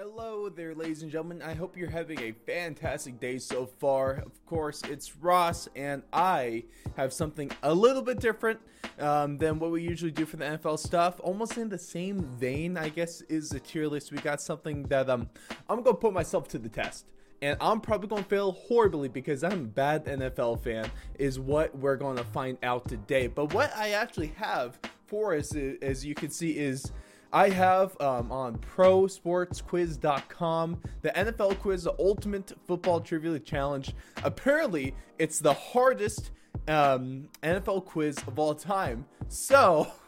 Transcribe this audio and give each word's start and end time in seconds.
Hello 0.00 0.48
there, 0.48 0.76
ladies 0.76 1.02
and 1.02 1.10
gentlemen. 1.10 1.42
I 1.42 1.54
hope 1.54 1.76
you're 1.76 1.90
having 1.90 2.20
a 2.20 2.30
fantastic 2.46 3.18
day 3.18 3.36
so 3.36 3.66
far. 3.66 4.12
Of 4.24 4.46
course, 4.46 4.80
it's 4.88 5.16
Ross, 5.16 5.68
and 5.74 6.04
I 6.12 6.62
have 6.96 7.12
something 7.12 7.50
a 7.64 7.74
little 7.74 8.02
bit 8.02 8.20
different 8.20 8.60
um, 9.00 9.38
than 9.38 9.58
what 9.58 9.72
we 9.72 9.82
usually 9.82 10.12
do 10.12 10.24
for 10.24 10.36
the 10.36 10.44
NFL 10.44 10.78
stuff. 10.78 11.18
Almost 11.18 11.58
in 11.58 11.68
the 11.68 11.78
same 11.78 12.22
vein, 12.38 12.76
I 12.76 12.90
guess, 12.90 13.22
is 13.22 13.48
the 13.48 13.58
tier 13.58 13.88
list. 13.88 14.12
We 14.12 14.18
got 14.18 14.40
something 14.40 14.84
that 14.84 15.10
um, 15.10 15.28
I'm 15.68 15.82
going 15.82 15.96
to 15.96 16.00
put 16.00 16.12
myself 16.12 16.46
to 16.50 16.60
the 16.60 16.68
test. 16.68 17.06
And 17.42 17.56
I'm 17.60 17.80
probably 17.80 18.06
to 18.22 18.28
fail 18.28 18.52
horribly 18.52 19.08
because 19.08 19.42
I'm 19.42 19.52
a 19.52 19.56
bad 19.56 20.04
NFL 20.04 20.62
fan, 20.62 20.88
is 21.18 21.40
what 21.40 21.76
we're 21.76 21.96
to 22.18 22.24
find 22.24 22.56
out 22.62 22.88
today. 22.88 23.26
But 23.26 23.52
what 23.52 23.76
I 23.76 23.90
actually 23.90 24.32
have 24.36 24.78
for 25.06 25.34
us, 25.34 25.56
as 25.82 26.06
you 26.06 26.14
can 26.14 26.30
see, 26.30 26.56
is 26.56 26.92
I 27.32 27.50
have 27.50 27.96
um, 28.00 28.32
on 28.32 28.58
prosportsquiz.com 28.58 30.80
the 31.02 31.10
NFL 31.10 31.58
quiz, 31.58 31.84
the 31.84 31.94
ultimate 31.98 32.52
football 32.66 33.00
trivia 33.00 33.38
challenge. 33.38 33.94
Apparently, 34.24 34.94
it's 35.18 35.38
the 35.38 35.52
hardest 35.52 36.30
um, 36.66 37.28
NFL 37.42 37.84
quiz 37.84 38.16
of 38.26 38.38
all 38.38 38.54
time. 38.54 39.04
So, 39.28 39.88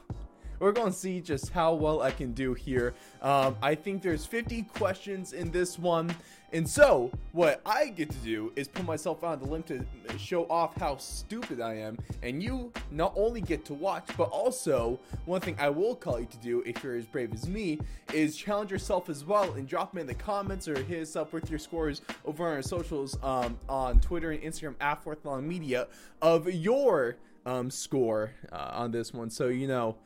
we're 0.60 0.72
going 0.72 0.92
to 0.92 0.96
see 0.96 1.20
just 1.20 1.50
how 1.50 1.74
well 1.74 2.02
I 2.02 2.12
can 2.12 2.32
do 2.32 2.54
here. 2.54 2.94
Um, 3.22 3.56
I 3.60 3.74
think 3.74 4.02
there's 4.02 4.24
50 4.24 4.62
questions 4.74 5.32
in 5.32 5.50
this 5.50 5.78
one. 5.78 6.14
And 6.52 6.68
so, 6.68 7.12
what 7.30 7.60
I 7.64 7.88
get 7.88 8.10
to 8.10 8.16
do 8.18 8.52
is 8.56 8.66
put 8.66 8.84
myself 8.84 9.22
on 9.22 9.38
the 9.38 9.46
limb 9.46 9.62
to 9.64 9.84
show 10.18 10.46
off 10.50 10.74
how 10.76 10.96
stupid 10.96 11.60
I 11.60 11.74
am. 11.74 11.96
And 12.24 12.42
you 12.42 12.72
not 12.90 13.12
only 13.16 13.40
get 13.40 13.64
to 13.66 13.74
watch, 13.74 14.08
but 14.16 14.30
also, 14.30 14.98
one 15.26 15.40
thing 15.40 15.56
I 15.60 15.68
will 15.68 15.94
call 15.94 16.18
you 16.18 16.26
to 16.26 16.36
do 16.38 16.62
if 16.66 16.82
you're 16.82 16.96
as 16.96 17.06
brave 17.06 17.32
as 17.32 17.48
me 17.48 17.78
is 18.12 18.36
challenge 18.36 18.72
yourself 18.72 19.08
as 19.08 19.24
well 19.24 19.52
and 19.52 19.68
drop 19.68 19.94
me 19.94 20.00
in 20.00 20.08
the 20.08 20.14
comments 20.14 20.66
or 20.66 20.82
hit 20.82 21.02
us 21.02 21.14
up 21.14 21.32
with 21.32 21.48
your 21.50 21.60
scores 21.60 22.02
over 22.24 22.48
on 22.48 22.54
our 22.54 22.62
socials 22.62 23.16
um, 23.22 23.56
on 23.68 24.00
Twitter 24.00 24.32
and 24.32 24.42
Instagram 24.42 24.74
at 24.80 25.04
Fourth 25.04 25.24
Long 25.24 25.46
Media 25.46 25.86
of 26.20 26.52
your 26.52 27.16
um, 27.46 27.70
score 27.70 28.32
uh, 28.50 28.70
on 28.72 28.90
this 28.90 29.14
one. 29.14 29.30
So, 29.30 29.46
you 29.46 29.68
know, 29.68 29.96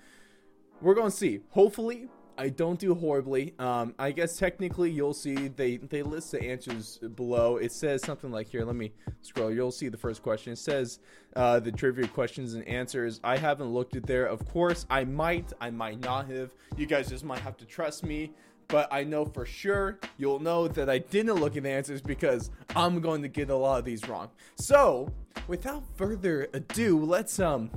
we're 0.84 0.94
to 0.94 1.10
see. 1.10 1.40
Hopefully, 1.50 2.08
I 2.36 2.50
don't 2.50 2.78
do 2.78 2.94
horribly. 2.94 3.54
Um, 3.58 3.94
I 3.98 4.10
guess 4.10 4.36
technically 4.36 4.90
you'll 4.90 5.14
see 5.14 5.48
they 5.48 5.78
they 5.78 6.02
list 6.02 6.32
the 6.32 6.42
answers 6.42 6.98
below. 6.98 7.56
It 7.56 7.72
says 7.72 8.02
something 8.02 8.30
like 8.30 8.48
here. 8.48 8.64
Let 8.64 8.76
me 8.76 8.92
scroll. 9.22 9.50
You'll 9.50 9.72
see 9.72 9.88
the 9.88 9.96
first 9.96 10.22
question. 10.22 10.52
It 10.52 10.58
says 10.58 10.98
uh, 11.36 11.60
the 11.60 11.72
trivia 11.72 12.06
questions 12.06 12.54
and 12.54 12.66
answers. 12.68 13.20
I 13.24 13.38
haven't 13.38 13.68
looked 13.68 13.96
at 13.96 14.06
there. 14.06 14.26
Of 14.26 14.46
course, 14.48 14.84
I 14.90 15.04
might. 15.04 15.52
I 15.60 15.70
might 15.70 16.00
not 16.00 16.28
have. 16.30 16.50
You 16.76 16.86
guys 16.86 17.08
just 17.08 17.24
might 17.24 17.40
have 17.40 17.56
to 17.58 17.64
trust 17.64 18.04
me. 18.04 18.32
But 18.68 18.88
I 18.90 19.04
know 19.04 19.24
for 19.26 19.44
sure 19.44 19.98
you'll 20.16 20.40
know 20.40 20.68
that 20.68 20.88
I 20.88 20.98
didn't 20.98 21.34
look 21.34 21.56
at 21.56 21.62
the 21.62 21.70
answers 21.70 22.00
because 22.00 22.50
I'm 22.74 23.00
going 23.00 23.22
to 23.22 23.28
get 23.28 23.50
a 23.50 23.56
lot 23.56 23.78
of 23.78 23.84
these 23.84 24.08
wrong. 24.08 24.30
So, 24.56 25.12
without 25.48 25.84
further 25.96 26.48
ado, 26.52 27.04
let's 27.04 27.38
um 27.38 27.70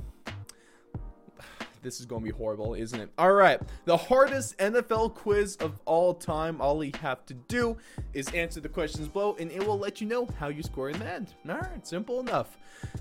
this 1.82 2.00
is 2.00 2.06
going 2.06 2.22
to 2.22 2.32
be 2.32 2.36
horrible, 2.36 2.74
isn't 2.74 3.00
it? 3.00 3.10
All 3.18 3.32
right. 3.32 3.60
The 3.84 3.96
hardest 3.96 4.56
NFL 4.58 5.14
quiz 5.14 5.56
of 5.56 5.80
all 5.84 6.14
time. 6.14 6.60
All 6.60 6.82
you 6.82 6.92
have 7.00 7.24
to 7.26 7.34
do 7.34 7.76
is 8.12 8.28
answer 8.28 8.60
the 8.60 8.68
questions 8.68 9.08
below, 9.08 9.36
and 9.38 9.50
it 9.50 9.66
will 9.66 9.78
let 9.78 10.00
you 10.00 10.06
know 10.06 10.28
how 10.38 10.48
you 10.48 10.62
score 10.62 10.90
in 10.90 10.98
the 10.98 11.06
end. 11.06 11.34
All 11.48 11.56
right. 11.56 11.86
Simple 11.86 12.20
enough. 12.20 12.56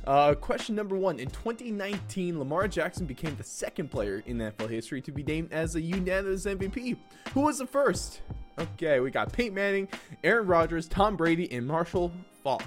Uh, 0.05 0.33
question 0.35 0.75
number 0.75 0.95
one. 0.95 1.19
In 1.19 1.29
2019, 1.29 2.39
Lamar 2.39 2.67
Jackson 2.67 3.05
became 3.05 3.35
the 3.35 3.43
second 3.43 3.91
player 3.91 4.23
in 4.25 4.37
NFL 4.37 4.69
history 4.69 5.01
to 5.01 5.11
be 5.11 5.23
named 5.23 5.51
as 5.51 5.75
a 5.75 5.81
unanimous 5.81 6.45
MVP. 6.45 6.97
Who 7.33 7.41
was 7.41 7.59
the 7.59 7.67
first? 7.67 8.21
Okay, 8.59 8.99
we 8.99 9.11
got 9.11 9.31
Peyton 9.31 9.53
Manning, 9.53 9.87
Aaron 10.23 10.47
Rodgers, 10.47 10.87
Tom 10.87 11.15
Brady, 11.15 11.51
and 11.51 11.67
Marshall 11.67 12.11
Faulk. 12.43 12.63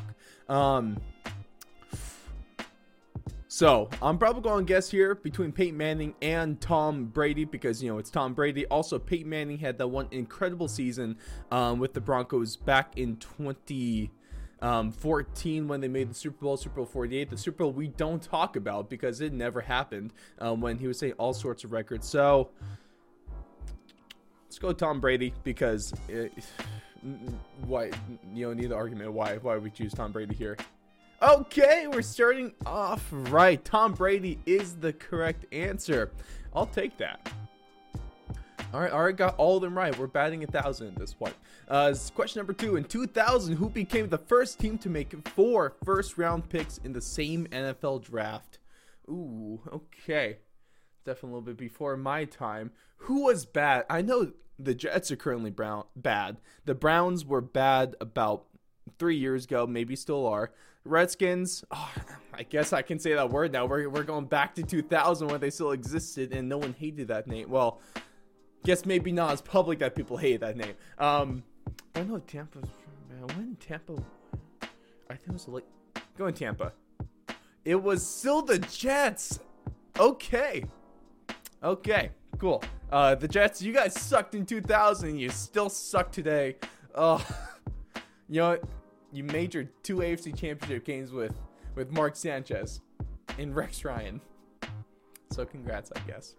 Um, 0.49 1.01
so 3.53 3.91
I'm 4.01 4.17
probably 4.17 4.43
going 4.43 4.65
to 4.65 4.73
guess 4.73 4.89
here 4.89 5.17
between 5.17 5.51
Peyton 5.51 5.77
Manning 5.77 6.15
and 6.23 6.61
Tom 6.61 7.07
Brady 7.07 7.45
because 7.45 7.83
you 7.83 7.91
know 7.91 7.99
it's 7.99 8.09
Tom 8.09 8.33
Brady. 8.33 8.65
Also, 8.67 8.97
Peyton 8.97 9.29
Manning 9.29 9.59
had 9.59 9.77
that 9.79 9.89
one 9.89 10.07
incredible 10.13 10.69
season 10.69 11.17
um, 11.51 11.81
with 11.81 11.93
the 11.93 12.01
Broncos 12.01 12.55
back 12.55 12.97
in 12.97 13.17
2014 13.17 14.11
um, 14.63 14.93
when 15.69 15.81
they 15.81 15.89
made 15.89 16.09
the 16.09 16.15
Super 16.15 16.45
Bowl, 16.45 16.57
Super 16.57 16.77
Bowl 16.77 16.87
48, 16.87 17.29
the 17.29 17.37
Super 17.37 17.65
Bowl 17.65 17.73
we 17.73 17.89
don't 17.89 18.23
talk 18.23 18.55
about 18.55 18.89
because 18.89 19.21
it 19.21 19.33
never 19.33 19.61
happened 19.61 20.13
um, 20.39 20.61
when 20.61 20.79
he 20.79 20.87
was 20.87 21.01
saying 21.01 21.15
all 21.19 21.35
sorts 21.35 21.65
of 21.65 21.73
records. 21.73 22.09
So 22.09 22.51
let's 24.45 24.61
go 24.61 24.73
Tom 24.73 25.01
Brady 25.01 25.35
because 25.43 25.93
it, 26.09 26.33
why 27.67 27.91
you 28.33 28.47
know 28.47 28.53
need 28.53 28.69
the 28.69 28.77
argument 28.77 29.13
why 29.13 29.39
why 29.39 29.57
we 29.57 29.71
choose 29.71 29.93
Tom 29.93 30.13
Brady 30.13 30.37
here. 30.37 30.57
Okay, 31.23 31.87
we're 31.87 32.01
starting 32.01 32.55
off 32.65 33.07
right. 33.11 33.63
Tom 33.63 33.93
Brady 33.93 34.39
is 34.47 34.77
the 34.77 34.95
correct 34.95 35.45
answer. 35.53 36.11
I'll 36.55 36.65
take 36.65 36.97
that. 36.97 37.31
All 38.73 38.81
right, 38.81 38.91
all 38.91 39.05
right, 39.05 39.15
got 39.15 39.35
all 39.37 39.57
of 39.57 39.63
them 39.63 39.77
right. 39.77 39.97
We're 39.99 40.07
batting 40.07 40.45
a 40.45 40.47
thousand 40.47 40.87
at 40.87 40.97
this 40.97 41.13
point. 41.13 41.35
Uh, 41.69 41.95
question 42.15 42.39
number 42.39 42.55
two: 42.55 42.77
In 42.77 42.85
2000, 42.85 43.57
who 43.57 43.69
became 43.69 44.09
the 44.09 44.17
first 44.17 44.59
team 44.59 44.79
to 44.79 44.89
make 44.89 45.13
four 45.29 45.75
first-round 45.85 46.49
picks 46.49 46.79
in 46.79 46.95
the 46.95 47.03
same 47.03 47.47
NFL 47.49 48.03
draft? 48.03 48.59
Ooh, 49.07 49.61
okay, 49.71 50.39
definitely 51.05 51.29
a 51.29 51.33
little 51.35 51.43
bit 51.43 51.59
before 51.59 51.99
my 51.99 52.25
time. 52.25 52.71
Who 52.97 53.25
was 53.25 53.45
bad? 53.45 53.85
I 53.91 54.01
know 54.01 54.33
the 54.59 54.75
Jets 54.75 55.11
are 55.11 55.17
currently 55.17 55.51
brown 55.51 55.85
bad. 55.95 56.39
The 56.65 56.75
Browns 56.75 57.27
were 57.27 57.43
bad 57.43 57.95
about 58.01 58.47
three 58.99 59.17
years 59.17 59.45
ago, 59.45 59.67
maybe 59.67 59.97
still 59.97 60.27
are. 60.27 60.53
Redskins, 60.85 61.65
oh, 61.71 61.93
I 62.33 62.43
guess 62.43 62.73
I 62.73 62.83
can 62.83 62.99
say 62.99 63.15
that 63.15 63.31
word 63.31 63.53
now. 63.53 63.67
We're, 63.67 63.89
we're 63.89 64.03
going 64.03 64.25
back 64.25 64.55
to 64.55 64.63
2000 64.63 65.29
when 65.29 65.41
they 65.41 65.51
still 65.51 65.73
existed 65.73 66.33
and 66.33 66.49
no 66.49 66.59
one 66.59 66.75
hated 66.79 67.09
that 67.09 67.27
name. 67.27 67.51
Well, 67.51 67.81
guess 68.65 68.87
maybe 68.87 69.13
not 69.13 69.33
as 69.33 69.43
public 69.43 69.79
that 69.81 69.95
people 69.95 70.17
hate 70.17 70.41
that 70.41 70.57
name. 70.57 70.75
Um, 70.99 71.43
I 71.95 72.03
know 72.03 72.19
Tampa. 72.19 72.61
When 73.35 73.57
Tampa, 73.61 74.03
I 75.11 75.15
think 75.15 75.29
it 75.29 75.33
was 75.33 75.49
like. 75.49 75.65
Go 76.17 76.27
in 76.27 76.35
Tampa. 76.35 76.73
It 77.65 77.83
was 77.83 78.07
still 78.07 78.43
the 78.43 78.59
Jets. 78.59 79.41
Okay. 79.99 80.65
Okay. 81.63 82.11
Cool. 82.39 82.63
Uh, 82.91 83.15
the 83.15 83.29
Jets, 83.29 83.61
you 83.61 83.73
guys 83.73 83.95
sucked 84.01 84.35
in 84.35 84.47
2000. 84.47 85.19
You 85.19 85.29
still 85.31 85.69
suck 85.69 86.11
today. 86.11 86.57
Oh, 86.95 87.25
you 88.29 88.41
know, 88.41 88.59
you 89.13 89.25
made 89.25 89.55
your 89.55 89.65
two 89.83 89.97
AFC 89.97 90.37
championship 90.37 90.85
games 90.85 91.13
with 91.13 91.35
with 91.75 91.91
Mark 91.91 92.17
Sanchez 92.17 92.81
and 93.39 93.55
Rex 93.55 93.85
Ryan. 93.85 94.21
So 95.31 95.45
congrats, 95.45 95.93
I 95.95 96.01
guess. 96.01 96.35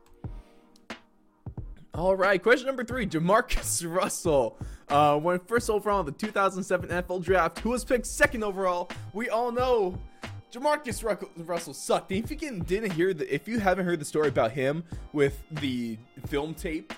All 1.94 2.16
right, 2.16 2.42
question 2.42 2.68
number 2.68 2.84
three: 2.84 3.06
Jamarcus 3.06 3.84
Russell 3.96 4.58
uh, 4.90 5.20
went 5.22 5.48
first 5.48 5.70
overall 5.70 6.00
in 6.00 6.06
the 6.06 6.12
2007 6.14 6.90
NFL 6.90 7.24
Draft. 7.24 7.60
Who 7.60 7.70
was 7.70 7.84
picked 7.84 8.06
second 8.06 8.44
overall? 8.44 8.90
We 9.14 9.30
all 9.30 9.52
know 9.52 9.98
Jamarcus 10.52 11.04
Russell 11.38 11.74
sucked. 11.74 12.12
If 12.12 12.32
you 12.32 12.38
didn't 12.38 12.92
hear 12.92 13.14
the, 13.14 13.34
if 13.34 13.48
you 13.48 13.60
haven't 13.60 13.86
heard 13.86 14.00
the 14.00 14.06
story 14.06 14.30
about 14.30 14.52
him 14.52 14.84
with 15.12 15.44
the 15.52 15.98
film 16.28 16.54
tape 16.54 16.94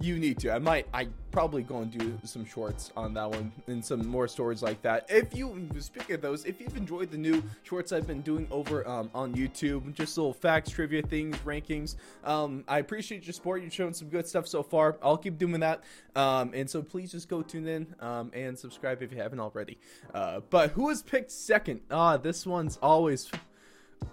you 0.00 0.18
need 0.18 0.38
to. 0.40 0.50
I 0.50 0.58
might. 0.58 0.86
I 0.92 1.08
probably 1.34 1.64
going 1.64 1.90
to 1.90 1.98
do 1.98 2.16
some 2.22 2.44
shorts 2.44 2.92
on 2.96 3.12
that 3.12 3.28
one 3.28 3.50
and 3.66 3.84
some 3.84 4.06
more 4.06 4.28
stories 4.28 4.62
like 4.62 4.80
that. 4.82 5.04
If 5.08 5.34
you 5.34 5.68
speaking 5.80 6.14
of 6.14 6.20
those, 6.20 6.44
if 6.44 6.60
you've 6.60 6.76
enjoyed 6.76 7.10
the 7.10 7.18
new 7.18 7.42
shorts 7.64 7.90
I've 7.90 8.06
been 8.06 8.20
doing 8.20 8.46
over 8.52 8.86
um, 8.86 9.10
on 9.12 9.34
YouTube, 9.34 9.92
just 9.94 10.16
little 10.16 10.32
facts, 10.32 10.70
trivia 10.70 11.02
things, 11.02 11.36
rankings. 11.38 11.96
Um, 12.22 12.62
I 12.68 12.78
appreciate 12.78 13.24
your 13.24 13.32
support. 13.32 13.64
You've 13.64 13.74
shown 13.74 13.92
some 13.92 14.10
good 14.10 14.28
stuff 14.28 14.46
so 14.46 14.62
far. 14.62 14.96
I'll 15.02 15.16
keep 15.16 15.36
doing 15.36 15.58
that. 15.58 15.82
Um, 16.14 16.52
and 16.54 16.70
so 16.70 16.82
please 16.82 17.10
just 17.10 17.28
go 17.28 17.42
tune 17.42 17.66
in 17.66 17.96
um, 17.98 18.30
and 18.32 18.56
subscribe 18.56 19.02
if 19.02 19.10
you 19.10 19.18
haven't 19.18 19.40
already. 19.40 19.76
Uh, 20.14 20.38
but 20.50 20.70
who 20.70 20.84
was 20.84 21.02
picked 21.02 21.32
second? 21.32 21.80
Ah, 21.90 22.16
this 22.16 22.46
one's 22.46 22.78
always. 22.80 23.28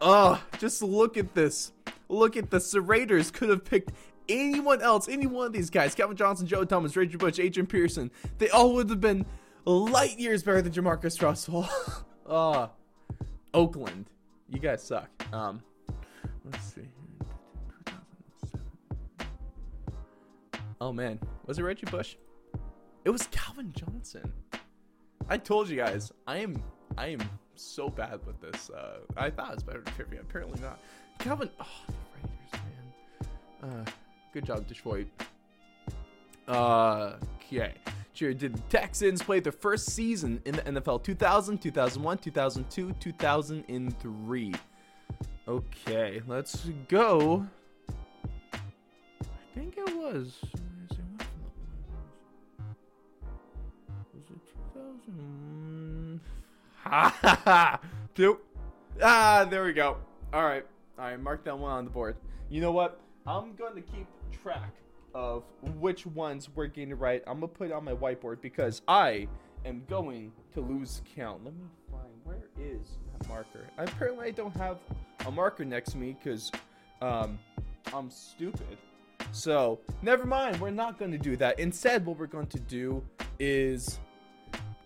Ah, 0.02 0.44
just 0.58 0.82
look 0.82 1.18
at 1.18 1.36
this. 1.36 1.72
Look 2.10 2.36
at. 2.36 2.50
The 2.50 2.82
Raiders 2.82 3.30
could 3.30 3.50
have 3.50 3.64
picked 3.64 3.92
anyone 4.30 4.82
else, 4.82 5.08
any 5.08 5.28
one 5.28 5.48
of 5.48 5.54
these 5.54 5.70
guys, 5.70 5.96
Calvin 5.96 6.18
Johnson, 6.18 6.48
Joe 6.48 6.64
Thomas, 6.64 6.96
Reggie 6.96 7.18
Bush, 7.18 7.40
Adrian 7.40 7.68
Peterson, 7.68 8.12
they 8.38 8.50
all 8.50 8.74
would 8.74 8.90
have 8.90 9.02
been 9.02 9.26
light 9.66 10.20
years 10.20 10.44
better 10.44 10.62
than 10.62 10.72
Jamarcus 10.72 11.22
Russell. 11.22 11.68
uh, 12.28 12.68
Oakland, 13.54 14.06
you 14.50 14.60
guys 14.60 14.84
suck. 14.84 15.10
Um, 15.34 15.62
let's 16.46 16.74
see. 16.74 16.88
Oh 20.80 20.92
man, 20.92 21.20
was 21.46 21.60
it 21.60 21.64
Reggie 21.64 21.86
Bush? 21.86 22.16
It 23.06 23.10
was 23.12 23.28
Calvin 23.32 23.72
Johnson. 23.74 24.32
I 25.30 25.38
told 25.38 25.70
you 25.70 25.76
guys, 25.78 26.12
I 26.28 26.38
am, 26.38 26.62
I 26.98 27.08
am 27.08 27.22
so 27.56 27.88
bad 27.90 28.20
with 28.26 28.42
this. 28.42 28.70
Uh, 28.70 29.00
I 29.16 29.30
thought 29.30 29.50
it 29.52 29.56
was 29.56 29.64
better 29.64 29.82
than 29.82 29.94
trivia. 29.94 30.22
Apparently 30.22 30.60
not. 30.60 30.80
Calvin. 31.20 31.50
Oh, 31.60 31.66
the 31.88 31.94
Raiders, 32.18 32.66
man. 33.62 33.86
Uh, 33.88 33.92
Good 34.34 34.46
job, 34.46 34.66
Detroit. 34.68 35.08
Okay. 36.48 37.74
year 38.16 38.34
did 38.34 38.56
the 38.56 38.62
Texans 38.70 39.22
play 39.22 39.40
their 39.40 39.52
first 39.52 39.90
season 39.90 40.42
in 40.46 40.56
the 40.56 40.62
NFL? 40.62 41.04
2000, 41.04 41.58
2001, 41.58 42.18
2002, 42.20 42.94
2003. 42.94 44.54
Okay, 45.48 46.22
let's 46.28 46.70
go. 46.88 47.46
I 48.54 48.58
think 49.56 49.76
it 49.78 49.96
was. 49.98 50.38
Was 54.14 54.24
it 54.30 54.40
2000? 54.74 56.22
Ha 56.84 57.16
ha 57.22 57.42
ha! 57.44 57.80
Two. 58.16 58.40
Ah, 59.02 59.46
there 59.50 59.64
we 59.64 59.74
go. 59.74 59.98
All 60.32 60.44
right. 60.44 60.66
All 60.98 61.06
right, 61.06 61.20
mark 61.20 61.44
that 61.46 61.58
one 61.58 61.72
on 61.72 61.86
the 61.86 61.92
board. 61.92 62.16
You 62.50 62.62
know 62.62 62.72
what? 62.72 63.00
I'm 63.26 63.56
going 63.56 63.76
to 63.76 63.82
keep 63.82 64.08
track 64.42 64.74
of 65.14 65.44
which 65.80 66.06
ones 66.06 66.50
we're 66.56 66.68
getting 66.68 66.98
right. 66.98 67.24
I'm 67.28 67.40
to 67.52 67.58
put 67.58 67.68
it 67.68 67.74
on 67.74 67.84
my 67.84 67.94
whiteboard 67.94 68.42
because 68.42 68.82
I 68.88 69.28
am 69.66 69.84
going 69.90 70.32
to 70.54 70.62
lose 70.62 71.02
count. 71.16 71.44
Let 71.44 71.54
me 71.54 71.66
find 71.90 72.12
where 72.24 72.50
is 72.60 72.98
that 73.12 73.28
marker? 73.28 73.66
Apparently, 73.78 74.28
I 74.28 74.32
don't 74.32 74.56
have 74.58 74.78
a 75.26 75.32
marker 75.32 75.66
next 75.66 75.92
to 75.92 75.98
me 75.98 76.18
because 76.22 76.52
um, 77.02 77.38
I'm 77.94 78.10
stupid. 78.10 78.78
So, 79.32 79.80
never 80.02 80.26
mind. 80.26 80.60
We're 80.60 80.72
not 80.72 80.98
to 81.12 81.18
do 81.18 81.36
that. 81.38 81.60
Instead, 81.60 82.06
what 82.06 82.18
we're 82.18 82.28
going 82.28 82.48
to 82.48 82.60
do 82.60 83.04
is 83.40 84.00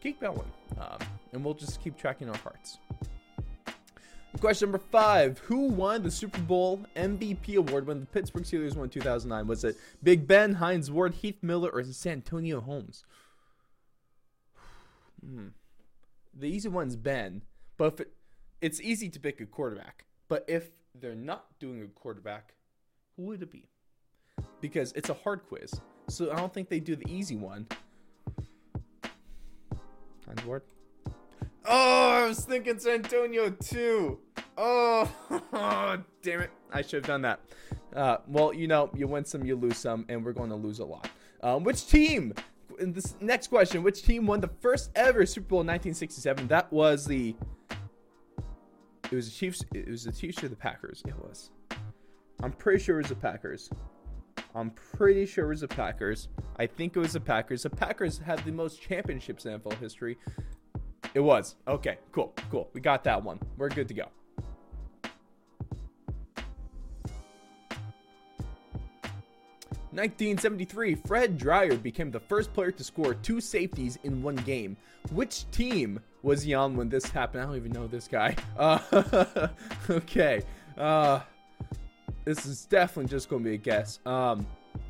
keep 0.01 0.19
going. 0.19 0.51
Um, 0.79 0.99
and 1.31 1.43
we'll 1.43 1.53
just 1.53 1.81
keep 1.81 1.97
tracking 1.97 2.29
our 2.29 2.37
hearts. 2.37 2.79
Question 4.39 4.69
number 4.69 4.83
five 4.91 5.39
Who 5.39 5.67
won 5.69 6.03
the 6.03 6.11
Super 6.11 6.41
Bowl 6.41 6.85
MVP 6.95 7.55
award 7.55 7.87
when 7.87 8.01
the 8.01 8.05
Pittsburgh 8.05 8.43
Steelers 8.43 8.75
won 8.75 8.89
2009? 8.89 9.47
Was 9.47 9.63
it 9.63 9.77
Big 10.03 10.27
Ben, 10.27 10.55
Hines 10.55 10.91
Ward, 10.91 11.15
Heath 11.15 11.41
Miller, 11.41 11.69
or 11.69 11.83
Santonio 11.83 12.61
Holmes? 12.61 13.03
Hmm. 15.25 15.47
The 16.37 16.47
easy 16.47 16.69
one's 16.69 16.95
Ben, 16.95 17.41
but 17.77 17.93
if 17.93 17.99
it, 18.01 18.13
it's 18.61 18.81
easy 18.81 19.09
to 19.09 19.19
pick 19.19 19.39
a 19.41 19.45
quarterback. 19.45 20.03
But 20.27 20.43
if 20.47 20.69
they're 20.93 21.15
not 21.15 21.45
doing 21.59 21.81
a 21.81 21.87
quarterback, 21.87 22.53
who 23.15 23.23
would 23.23 23.41
it 23.41 23.49
be? 23.49 23.69
Because 24.61 24.91
it's 24.91 25.09
a 25.09 25.13
hard 25.13 25.47
quiz. 25.47 25.73
So 26.09 26.31
I 26.31 26.35
don't 26.35 26.53
think 26.53 26.69
they 26.69 26.81
do 26.81 26.95
the 26.95 27.09
easy 27.09 27.37
one. 27.37 27.67
Hines 30.27 30.45
Ward? 30.45 30.63
Oh, 31.65 32.23
I 32.23 32.27
was 32.27 32.45
thinking 32.45 32.77
Santonio 32.77 33.49
too. 33.49 34.19
Oh, 34.57 35.09
damn 36.21 36.41
it. 36.41 36.51
I 36.71 36.81
should 36.81 36.93
have 36.93 37.07
done 37.07 37.21
that. 37.23 37.39
Uh, 37.95 38.17
well, 38.27 38.53
you 38.53 38.67
know, 38.67 38.89
you 38.95 39.07
win 39.07 39.25
some, 39.25 39.45
you 39.45 39.55
lose 39.55 39.77
some, 39.77 40.05
and 40.09 40.23
we're 40.23 40.33
going 40.33 40.49
to 40.49 40.55
lose 40.55 40.79
a 40.79 40.85
lot. 40.85 41.09
Um, 41.41 41.63
which 41.63 41.87
team? 41.87 42.33
In 42.79 42.91
this 42.91 43.15
next 43.21 43.47
question, 43.47 43.83
which 43.83 44.03
team 44.03 44.25
won 44.27 44.41
the 44.41 44.49
first 44.59 44.91
ever 44.95 45.25
Super 45.25 45.47
Bowl 45.47 45.61
in 45.61 45.67
1967? 45.67 46.47
That 46.47 46.71
was 46.71 47.05
the. 47.05 47.35
It 49.11 49.15
was 49.15 49.29
the 49.29 49.35
Chiefs. 49.35 49.63
It 49.73 49.87
was 49.87 50.03
the 50.03 50.11
Chiefs 50.11 50.43
or 50.43 50.49
the 50.49 50.55
Packers. 50.55 51.03
It 51.07 51.15
was. 51.17 51.51
I'm 52.43 52.51
pretty 52.51 52.83
sure 52.83 52.95
it 52.99 53.03
was 53.03 53.09
the 53.09 53.15
Packers. 53.15 53.69
I'm 54.55 54.71
pretty 54.71 55.25
sure 55.25 55.45
it 55.45 55.49
was 55.49 55.61
the 55.61 55.67
Packers. 55.67 56.27
I 56.57 56.65
think 56.65 56.95
it 56.95 56.99
was 56.99 57.13
the 57.13 57.19
Packers. 57.19 57.63
The 57.63 57.69
Packers 57.69 58.17
have 58.19 58.43
the 58.45 58.51
most 58.51 58.81
championships 58.81 59.45
in 59.45 59.57
NFL 59.59 59.77
history. 59.79 60.17
It 61.13 61.19
was. 61.19 61.55
Okay, 61.67 61.97
cool, 62.11 62.33
cool. 62.49 62.69
We 62.73 62.81
got 62.81 63.03
that 63.05 63.23
one. 63.23 63.39
We're 63.57 63.69
good 63.69 63.87
to 63.87 63.93
go. 63.93 64.09
1973, 69.95 70.95
Fred 70.95 71.37
Dryer 71.37 71.77
became 71.77 72.11
the 72.11 72.19
first 72.19 72.53
player 72.53 72.71
to 72.71 72.83
score 72.83 73.13
two 73.13 73.39
safeties 73.39 73.97
in 74.03 74.21
one 74.21 74.35
game. 74.35 74.75
Which 75.11 75.49
team 75.51 76.01
was 76.21 76.43
he 76.43 76.53
on 76.53 76.75
when 76.75 76.89
this 76.89 77.05
happened? 77.05 77.43
I 77.43 77.45
don't 77.45 77.55
even 77.55 77.71
know 77.71 77.87
this 77.87 78.07
guy. 78.07 78.35
Uh, 78.57 79.47
okay. 79.89 80.41
Uh, 80.77 81.19
this 82.25 82.45
is 82.45 82.65
definitely 82.65 83.09
just 83.09 83.29
going 83.29 83.43
to 83.43 83.49
be 83.49 83.55
a 83.55 83.57
guess. 83.57 83.99
Um, 84.05 84.45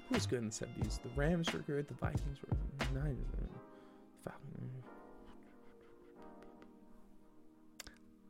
who's 0.10 0.26
good 0.26 0.40
in 0.40 0.46
the 0.46 0.52
70s? 0.52 1.02
The 1.02 1.10
Rams 1.16 1.52
were 1.54 1.60
good. 1.60 1.88
The 1.88 1.94
Vikings 1.96 2.40
were 2.42 2.56
good. 2.56 3.18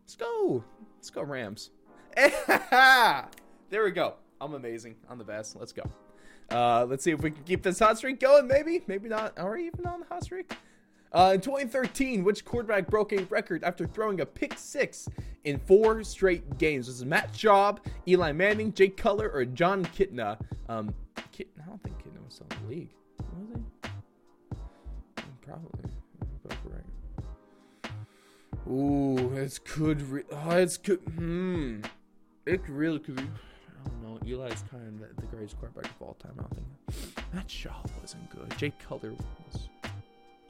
Let's 0.04 0.16
go. 0.16 0.63
Let's 0.98 1.10
go 1.10 1.24
Rams. 1.24 1.71
there 2.16 3.83
we 3.83 3.92
go. 3.92 4.16
I'm 4.39 4.54
amazing. 4.54 4.95
I'm 5.10 5.18
the 5.18 5.24
best. 5.24 5.56
Let's 5.56 5.74
go. 5.74 5.83
Uh, 6.56 6.86
let's 6.86 7.04
see 7.04 7.12
if 7.12 7.22
we 7.22 7.31
can 7.31 7.44
keep 7.44 7.63
this 7.63 7.80
hot 7.80 7.98
streak 7.98 8.18
going. 8.18 8.48
Maybe, 8.48 8.81
maybe 8.88 9.10
not. 9.10 9.38
Are 9.38 9.52
we 9.52 9.68
even 9.68 9.86
on 9.86 10.00
the 10.00 10.06
hot 10.06 10.24
streak? 10.24 10.56
Uh, 11.12 11.31
in 11.36 11.42
2013, 11.42 12.24
which 12.24 12.46
quarterback 12.46 12.88
broke 12.90 13.12
a 13.12 13.24
record 13.25 13.62
after 13.66 13.86
throwing 13.86 14.22
a 14.22 14.25
pick 14.25 14.57
six 14.57 15.10
in 15.44 15.60
four 15.60 16.02
straight 16.06 16.57
games? 16.57 16.88
Was 16.88 17.02
it 17.02 17.07
Matt 17.07 17.34
Schaub, 17.34 17.80
Eli 18.07 18.31
Manning, 18.31 18.74
Jake 18.74 18.96
Cutler, 18.96 19.30
or 19.30 19.44
Jon 19.44 19.84
Kitna? 19.84 20.40
Um, 20.69 20.94
I 21.18 21.68
don't 21.68 21.84
think 21.84 21.98
Kitna 21.98 22.24
was 22.24 22.36
still 22.36 22.48
in 22.52 22.63
the 22.63 22.74
league. 22.74 22.90
Was 23.38 23.50
he? 23.54 24.57
Probably. 25.42 25.92
Ooh, 28.68 29.34
it's 29.36 29.60
could. 29.60 30.02
Re- 30.02 30.24
oh, 30.31 30.52
it's 30.52 30.78
could. 30.78 31.00
Hmm. 31.00 31.81
It 32.46 32.62
really 32.69 33.00
could 33.00 33.18
be. 33.18 33.24
Eli's 34.23 34.63
kind 34.69 35.01
of 35.01 35.15
the, 35.15 35.27
greatest 35.27 35.59
quarterback 35.59 35.85
of 35.85 36.01
all 36.01 36.15
time. 36.15 36.33
I 36.38 36.41
don't 36.41 36.56
think 36.56 37.33
Matt 37.33 37.47
Schaub 37.47 37.89
wasn't 38.01 38.29
good. 38.29 38.57
Jake 38.57 38.77
Cutler 38.79 39.12
was 39.12 39.69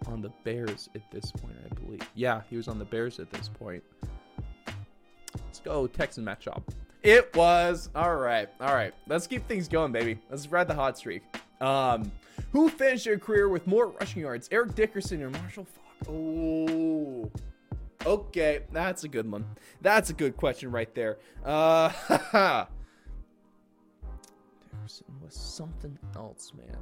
on 0.07 0.21
the 0.21 0.31
Bears 0.43 0.89
at 0.95 1.09
this 1.11 1.31
point, 1.31 1.55
I 1.63 1.73
believe. 1.75 2.01
Yeah, 2.15 2.41
he 2.49 2.57
was 2.57 2.67
on 2.67 2.79
the 2.79 2.85
Bears 2.85 3.19
at 3.19 3.29
this 3.31 3.49
point. 3.49 3.83
Let's 5.33 5.59
go, 5.59 5.87
Texan 5.87 6.23
Matt 6.23 6.41
Schaub. 6.41 6.63
It 7.03 7.35
was 7.35 7.89
all 7.95 8.15
right. 8.15 8.49
All 8.59 8.73
right, 8.73 8.93
let's 9.07 9.27
keep 9.27 9.47
things 9.47 9.67
going, 9.67 9.91
baby. 9.91 10.19
Let's 10.29 10.47
ride 10.47 10.67
the 10.67 10.75
hot 10.75 10.97
streak. 10.97 11.23
Um, 11.61 12.11
who 12.51 12.69
finished 12.69 13.05
their 13.05 13.19
career 13.19 13.47
with 13.47 13.67
more 13.67 13.87
rushing 13.87 14.21
yards, 14.23 14.49
Eric 14.51 14.75
Dickerson 14.75 15.21
or 15.21 15.29
Marshall 15.29 15.65
Faulk? 15.65 16.09
Oh. 16.09 17.31
Okay, 18.05 18.61
that's 18.71 19.03
a 19.03 19.07
good 19.07 19.29
one. 19.29 19.45
That's 19.81 20.11
a 20.11 20.13
good 20.13 20.37
question 20.37 20.71
right 20.71 20.93
there. 20.93 21.17
Uh, 21.43 21.89
Was 24.85 25.35
something 25.35 25.97
else, 26.15 26.51
man. 26.55 26.77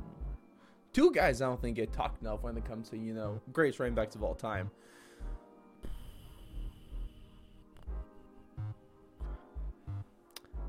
Two 0.91 1.11
guys 1.11 1.41
I 1.41 1.45
don't 1.45 1.61
think 1.61 1.77
get 1.77 1.94
talked 1.94 2.21
enough 2.21 2.44
when 2.44 2.57
it 2.57 2.65
comes 2.65 2.89
to, 2.89 2.97
you 2.97 3.13
know, 3.13 3.39
greatest 3.53 3.79
running 3.79 3.95
backs 3.95 4.13
of 4.15 4.23
all 4.23 4.35
time. 4.35 4.69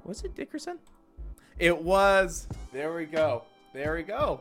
Was 0.04 0.22
it 0.22 0.36
Dickerson? 0.36 0.78
It 1.58 1.76
was. 1.76 2.46
There 2.72 2.94
we 2.94 3.04
go. 3.06 3.42
There 3.72 3.94
we 3.94 4.04
go. 4.04 4.40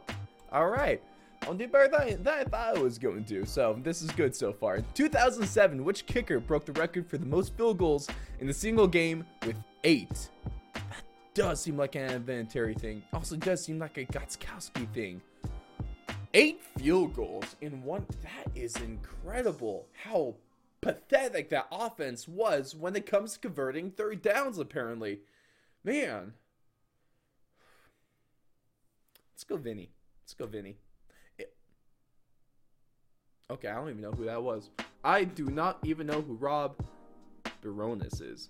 All 0.52 0.70
right. 0.70 1.02
I'll 1.44 1.56
do 1.56 1.68
better 1.68 1.90
than, 1.90 2.24
than 2.24 2.34
I 2.34 2.44
thought 2.44 2.78
I 2.78 2.80
was 2.80 3.00
going 3.00 3.26
to. 3.26 3.44
So 3.46 3.80
this 3.82 4.04
is 4.04 4.12
good 4.12 4.36
so 4.36 4.54
far. 4.54 4.82
2007, 4.94 5.84
which 5.84 6.06
kicker 6.06 6.40
broke 6.40 6.66
the 6.66 6.74
record 6.74 7.08
for 7.08 7.18
the 7.18 7.26
most 7.26 7.58
field 7.58 7.80
goals 7.80 8.08
in 8.40 8.50
a 8.50 8.54
single 8.54 8.88
game 8.88 9.26
with 9.46 9.58
eight? 9.84 10.30
Does 11.34 11.62
seem 11.62 11.78
like 11.78 11.96
an 11.96 12.24
Vinatieri 12.24 12.80
thing. 12.80 13.04
Also 13.12 13.36
does 13.36 13.64
seem 13.64 13.80
like 13.80 13.98
a 13.98 14.06
Gostkowski 14.06 14.88
thing. 14.94 15.22
Eight 16.36 16.62
field 16.78 17.16
goals 17.16 17.56
in 17.62 17.84
one. 17.84 18.06
That 18.22 18.52
is 18.56 18.76
incredible. 18.78 19.88
How 20.04 20.36
pathetic 20.82 21.50
that 21.50 21.68
offense 21.72 22.28
was 22.28 22.76
when 22.76 22.96
it 22.96 23.06
comes 23.06 23.34
to 23.34 23.40
converting 23.40 23.92
third 23.92 24.22
downs, 24.22 24.60
apparently. 24.60 25.22
Man. 25.84 26.34
Let's 29.34 29.44
go, 29.44 29.58
Vinny. 29.58 29.90
Let's 30.24 30.34
go, 30.34 30.46
Vinny. 30.46 30.78
Okay, 33.50 33.68
I 33.68 33.76
don't 33.76 33.90
even 33.90 34.02
know 34.02 34.12
who 34.12 34.26
that 34.26 34.42
was. 34.42 34.70
I 35.04 35.26
do 35.26 35.46
not 35.46 35.80
even 35.84 36.08
know 36.08 36.22
who 36.22 36.34
Rob 36.36 36.76
Bironas 37.62 38.22
is. 38.22 38.48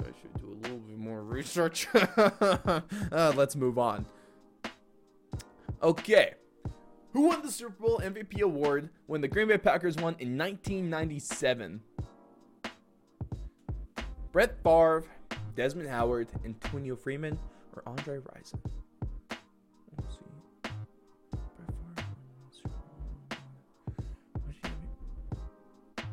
I 0.00 0.12
should 0.20 0.34
do 0.40 0.48
a 0.48 0.58
little 0.62 0.78
bit 0.78 0.98
more 0.98 1.22
research. 1.22 1.86
uh, 1.94 3.32
let's 3.36 3.56
move 3.56 3.78
on. 3.78 4.06
Okay. 5.82 6.34
Who 7.12 7.28
won 7.28 7.42
the 7.42 7.50
Super 7.50 7.74
Bowl 7.78 8.00
MVP 8.02 8.40
award 8.40 8.88
when 9.06 9.20
the 9.20 9.28
Green 9.28 9.48
Bay 9.48 9.58
Packers 9.58 9.96
won 9.96 10.16
in 10.18 10.38
1997? 10.38 11.80
Brett 14.32 14.56
Favre, 14.62 15.04
Desmond 15.54 15.90
Howard, 15.90 16.28
Antonio 16.44 16.96
Freeman, 16.96 17.38
or 17.76 17.82
Andre 17.86 18.18
Rison? 18.18 18.60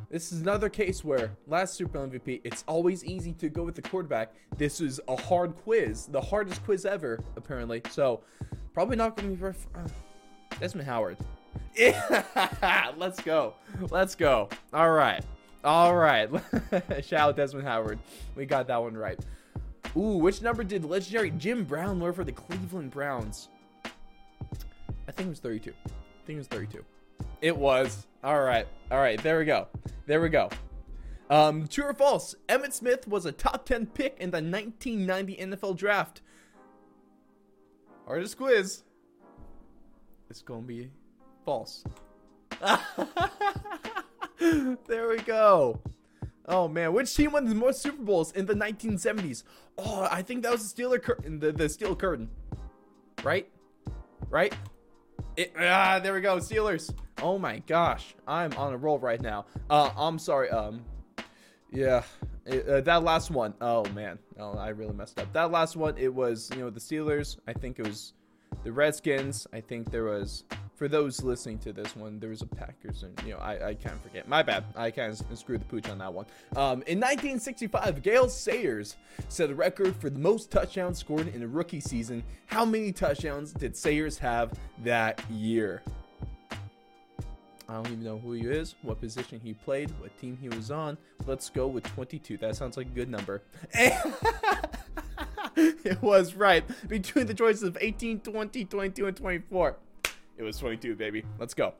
This 0.09 0.31
is 0.31 0.41
another 0.41 0.69
case 0.69 1.03
where 1.03 1.31
last 1.45 1.75
Super 1.75 1.99
MVP, 1.99 2.41
it's 2.43 2.63
always 2.67 3.05
easy 3.05 3.33
to 3.33 3.47
go 3.47 3.63
with 3.63 3.75
the 3.75 3.81
quarterback. 3.83 4.33
This 4.57 4.81
is 4.81 4.99
a 5.07 5.15
hard 5.15 5.55
quiz, 5.57 6.07
the 6.07 6.19
hardest 6.19 6.63
quiz 6.63 6.83
ever, 6.83 7.19
apparently. 7.37 7.83
So, 7.91 8.21
probably 8.73 8.95
not 8.95 9.15
going 9.15 9.29
to 9.29 9.35
be. 9.35 9.43
Ref- 9.43 9.67
uh, 9.75 9.87
Desmond 10.59 10.87
Howard. 10.87 11.17
Yeah, 11.75 12.91
let's 12.97 13.21
go. 13.21 13.53
Let's 13.91 14.15
go. 14.15 14.49
All 14.73 14.91
right. 14.91 15.23
All 15.63 15.95
right. 15.95 16.27
Shout 17.01 17.29
out 17.29 17.35
Desmond 17.37 17.67
Howard. 17.67 17.99
We 18.35 18.47
got 18.47 18.67
that 18.67 18.81
one 18.81 18.97
right. 18.97 19.19
Ooh, 19.95 20.17
which 20.17 20.41
number 20.41 20.63
did 20.63 20.85
legendary 20.85 21.29
Jim 21.31 21.63
Brown 21.65 21.99
wear 21.99 22.13
for 22.13 22.23
the 22.23 22.31
Cleveland 22.31 22.89
Browns? 22.91 23.49
I 23.85 25.11
think 25.11 25.27
it 25.27 25.29
was 25.29 25.39
32. 25.39 25.73
I 25.85 25.89
think 26.25 26.35
it 26.35 26.39
was 26.39 26.47
32. 26.47 26.83
It 27.41 27.55
was. 27.55 28.07
All 28.23 28.41
right. 28.41 28.67
All 28.91 28.99
right. 28.99 29.21
There 29.21 29.39
we 29.39 29.45
go. 29.45 29.67
There 30.05 30.21
we 30.21 30.29
go. 30.29 30.49
Um, 31.29 31.67
true 31.67 31.85
or 31.85 31.93
false? 31.93 32.35
Emmitt 32.47 32.73
Smith 32.73 33.07
was 33.07 33.25
a 33.25 33.31
top 33.31 33.65
10 33.65 33.85
pick 33.87 34.17
in 34.19 34.31
the 34.31 34.41
1990 34.41 35.35
NFL 35.37 35.77
draft. 35.77 36.21
Hardest 38.07 38.37
quiz. 38.37 38.83
It's 40.29 40.41
going 40.41 40.61
to 40.61 40.67
be 40.67 40.89
false. 41.45 41.83
there 44.39 45.09
we 45.09 45.17
go. 45.19 45.79
Oh 46.47 46.67
man, 46.67 46.93
which 46.93 47.15
team 47.15 47.33
won 47.33 47.47
the 47.47 47.53
most 47.53 47.81
Super 47.81 48.01
Bowls 48.01 48.31
in 48.31 48.47
the 48.47 48.55
1970s? 48.55 49.43
Oh, 49.77 50.07
I 50.09 50.23
think 50.23 50.41
that 50.43 50.51
was 50.51 50.73
the 50.73 50.81
Steeler 50.81 51.01
cur- 51.01 51.19
the 51.23 51.51
the 51.51 51.69
Steel 51.69 51.95
Curtain. 51.95 52.27
Right? 53.23 53.47
Right? 54.29 54.55
It, 55.37 55.53
ah, 55.59 55.99
there 56.01 56.13
we 56.13 56.21
go, 56.21 56.37
Steelers. 56.37 56.93
Oh 57.21 57.37
my 57.37 57.59
gosh, 57.67 58.15
I'm 58.27 58.53
on 58.53 58.73
a 58.73 58.77
roll 58.77 58.99
right 58.99 59.21
now. 59.21 59.45
Uh, 59.69 59.91
I'm 59.95 60.19
sorry. 60.19 60.49
Um, 60.49 60.83
yeah, 61.71 62.03
it, 62.45 62.67
uh, 62.67 62.81
that 62.81 63.03
last 63.03 63.31
one. 63.31 63.53
Oh 63.61 63.85
man, 63.93 64.19
oh 64.39 64.53
I 64.53 64.69
really 64.69 64.93
messed 64.93 65.19
up. 65.19 65.31
That 65.33 65.51
last 65.51 65.75
one, 65.75 65.97
it 65.97 66.13
was 66.13 66.49
you 66.53 66.61
know 66.61 66.69
the 66.69 66.79
Steelers. 66.79 67.37
I 67.47 67.53
think 67.53 67.79
it 67.79 67.87
was 67.87 68.13
the 68.63 68.71
Redskins. 68.71 69.47
I 69.53 69.61
think 69.61 69.91
there 69.91 70.05
was 70.05 70.43
for 70.79 70.87
those 70.87 71.21
listening 71.21 71.59
to 71.59 71.73
this 71.73 71.93
one, 71.93 72.21
there 72.21 72.29
was 72.29 72.41
a 72.41 72.45
Packers, 72.45 73.03
and 73.03 73.21
you 73.25 73.33
know, 73.33 73.39
I, 73.39 73.67
I 73.67 73.73
can't 73.73 74.01
forget. 74.01 74.29
My 74.29 74.41
bad. 74.41 74.63
I 74.77 74.89
kind 74.91 75.11
of 75.11 75.37
screwed 75.37 75.59
the 75.59 75.65
pooch 75.65 75.89
on 75.89 75.97
that 75.97 76.13
one. 76.13 76.25
Um, 76.55 76.83
in 76.87 77.01
1965, 77.01 78.01
Gale 78.01 78.29
Sayers 78.29 78.95
set 79.27 79.49
a 79.49 79.55
record 79.55 79.93
for 79.97 80.09
the 80.09 80.17
most 80.17 80.51
touchdowns 80.51 80.97
scored 80.97 81.27
in 81.35 81.43
a 81.43 81.47
rookie 81.47 81.81
season. 81.81 82.23
How 82.45 82.63
many 82.63 82.93
touchdowns 82.93 83.51
did 83.51 83.75
Sayers 83.75 84.17
have 84.19 84.57
that 84.85 85.21
year? 85.29 85.83
I 87.67 87.73
don't 87.73 87.87
even 87.87 88.03
know 88.03 88.17
who 88.17 88.31
he 88.31 88.43
is, 88.43 88.75
what 88.81 89.01
position 89.01 89.41
he 89.43 89.53
played, 89.53 89.91
what 89.99 90.17
team 90.17 90.37
he 90.41 90.47
was 90.47 90.71
on. 90.71 90.97
Let's 91.27 91.49
go 91.49 91.67
with 91.67 91.83
22. 91.83 92.37
That 92.37 92.55
sounds 92.55 92.77
like 92.77 92.87
a 92.87 92.91
good 92.91 93.09
number. 93.09 93.43
it 95.57 96.01
was 96.01 96.35
right. 96.35 96.63
Between 96.87 97.27
the 97.27 97.33
choices 97.33 97.63
of 97.63 97.77
18, 97.81 98.21
20, 98.21 98.63
22, 98.63 99.07
and 99.07 99.17
24. 99.17 99.75
It 100.39 100.43
was 100.43 100.57
22, 100.57 100.95
baby. 100.95 101.25
Let's 101.37 101.53
go. 101.53 101.73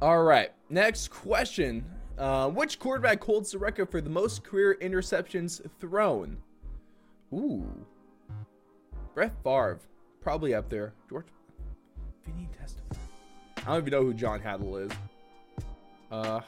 All 0.00 0.22
right. 0.22 0.52
Next 0.70 1.08
question. 1.08 1.84
Uh, 2.16 2.48
which 2.50 2.78
quarterback 2.78 3.22
holds 3.22 3.50
the 3.50 3.58
record 3.58 3.90
for 3.90 4.00
the 4.00 4.08
most 4.08 4.44
career 4.44 4.78
interceptions 4.80 5.60
thrown? 5.80 6.38
Ooh. 7.34 7.66
Brett 9.12 9.32
Favre. 9.42 9.80
Probably 10.20 10.54
up 10.54 10.68
there. 10.68 10.92
George. 11.10 11.26
Vinny 12.24 12.48
Testaverde. 12.56 12.98
I 13.56 13.72
don't 13.72 13.78
even 13.78 13.90
know 13.90 14.04
who 14.04 14.14
John 14.14 14.40
Hadl 14.40 14.86
is. 14.86 14.92
Uh. 16.12 16.40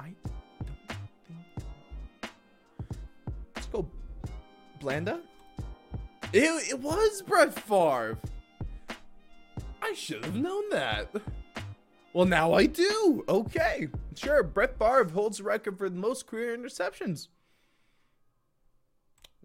I 0.00 0.12
don't 0.64 0.78
think. 1.28 2.32
Let's 3.54 3.66
go. 3.66 3.86
Blanda? 4.80 5.20
It, 6.34 6.68
it 6.68 6.80
was 6.80 7.22
Brett 7.22 7.54
Favre. 7.54 8.18
I 9.80 9.94
should 9.94 10.22
have 10.24 10.34
known 10.34 10.68
that. 10.70 11.14
Well, 12.12 12.26
now 12.26 12.52
I 12.52 12.66
do. 12.66 13.24
Okay. 13.28 13.86
Sure, 14.16 14.42
Brett 14.42 14.76
Favre 14.76 15.04
holds 15.04 15.38
the 15.38 15.44
record 15.44 15.78
for 15.78 15.88
the 15.88 15.94
most 15.94 16.26
career 16.26 16.58
interceptions. 16.58 17.28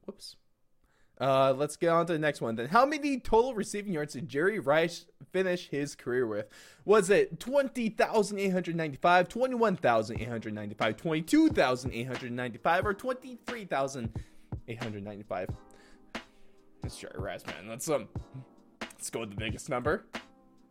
Whoops. 0.04 0.36
Uh, 1.22 1.54
let's 1.56 1.76
get 1.76 1.90
on 1.90 2.08
to 2.08 2.14
the 2.14 2.20
next 2.20 2.42
one 2.42 2.56
then. 2.56 2.70
How 2.70 2.88
many 2.88 3.20
total 3.20 3.54
receiving 3.54 3.94
yards 3.94 4.14
did 4.14 4.28
Jerry 4.28 4.58
Rice 4.58 5.06
finish 5.32 5.70
his 5.70 5.94
career 5.94 6.26
with? 6.26 6.48
Was 6.86 7.12
it 7.12 7.40
20,895, 7.40 9.30
21,895, 9.30 10.98
22,895, 10.98 12.86
or 12.88 12.94
23,895? 12.96 15.50
Jerry 16.98 17.20
Rice, 17.20 17.46
man. 17.46 17.68
Let's 17.68 17.90
um, 17.90 18.08
let's 18.82 19.10
go 19.10 19.22
with 19.22 19.32
the 19.32 19.36
biggest 19.36 19.70
number. 19.70 20.06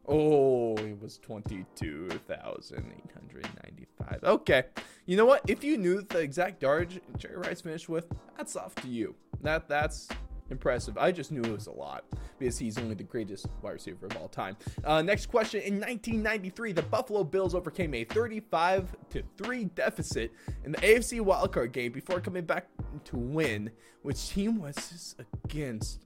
Oh, 0.06 0.74
it 0.76 1.00
was 1.00 1.18
twenty-two 1.18 2.08
thousand 2.26 2.92
eight 2.96 3.10
hundred 3.14 3.46
ninety-five. 3.64 4.20
Okay, 4.24 4.64
you 5.06 5.16
know 5.16 5.26
what? 5.26 5.42
If 5.48 5.62
you 5.62 5.76
knew 5.76 6.02
the 6.02 6.18
exact 6.18 6.62
yardage 6.62 7.00
Jerry 7.18 7.36
Rice 7.36 7.60
finished 7.60 7.88
with, 7.88 8.06
that's 8.36 8.56
off 8.56 8.74
to 8.76 8.88
you. 8.88 9.14
That 9.42 9.68
that's 9.68 10.08
impressive. 10.50 10.96
I 10.98 11.12
just 11.12 11.32
knew 11.32 11.42
it 11.42 11.52
was 11.52 11.66
a 11.66 11.72
lot 11.72 12.04
because 12.38 12.58
he's 12.58 12.78
only 12.78 12.94
the 12.94 13.04
greatest 13.04 13.46
wide 13.62 13.72
receiver 13.72 14.06
of 14.06 14.16
all 14.16 14.28
time. 14.28 14.56
Uh, 14.84 15.02
next 15.02 15.26
question: 15.26 15.60
In 15.62 15.74
1993, 15.74 16.72
the 16.72 16.82
Buffalo 16.82 17.24
Bills 17.24 17.54
overcame 17.54 17.94
a 17.94 18.04
35 18.04 18.94
to 19.10 19.22
three 19.36 19.64
deficit 19.66 20.32
in 20.64 20.72
the 20.72 20.78
AFC 20.78 21.20
wildcard 21.20 21.72
game 21.72 21.92
before 21.92 22.20
coming 22.20 22.44
back 22.44 22.66
to 23.04 23.16
win. 23.16 23.70
Which 24.02 24.28
team 24.30 24.60
was 24.60 24.74
this 24.74 25.16
against? 25.44 26.00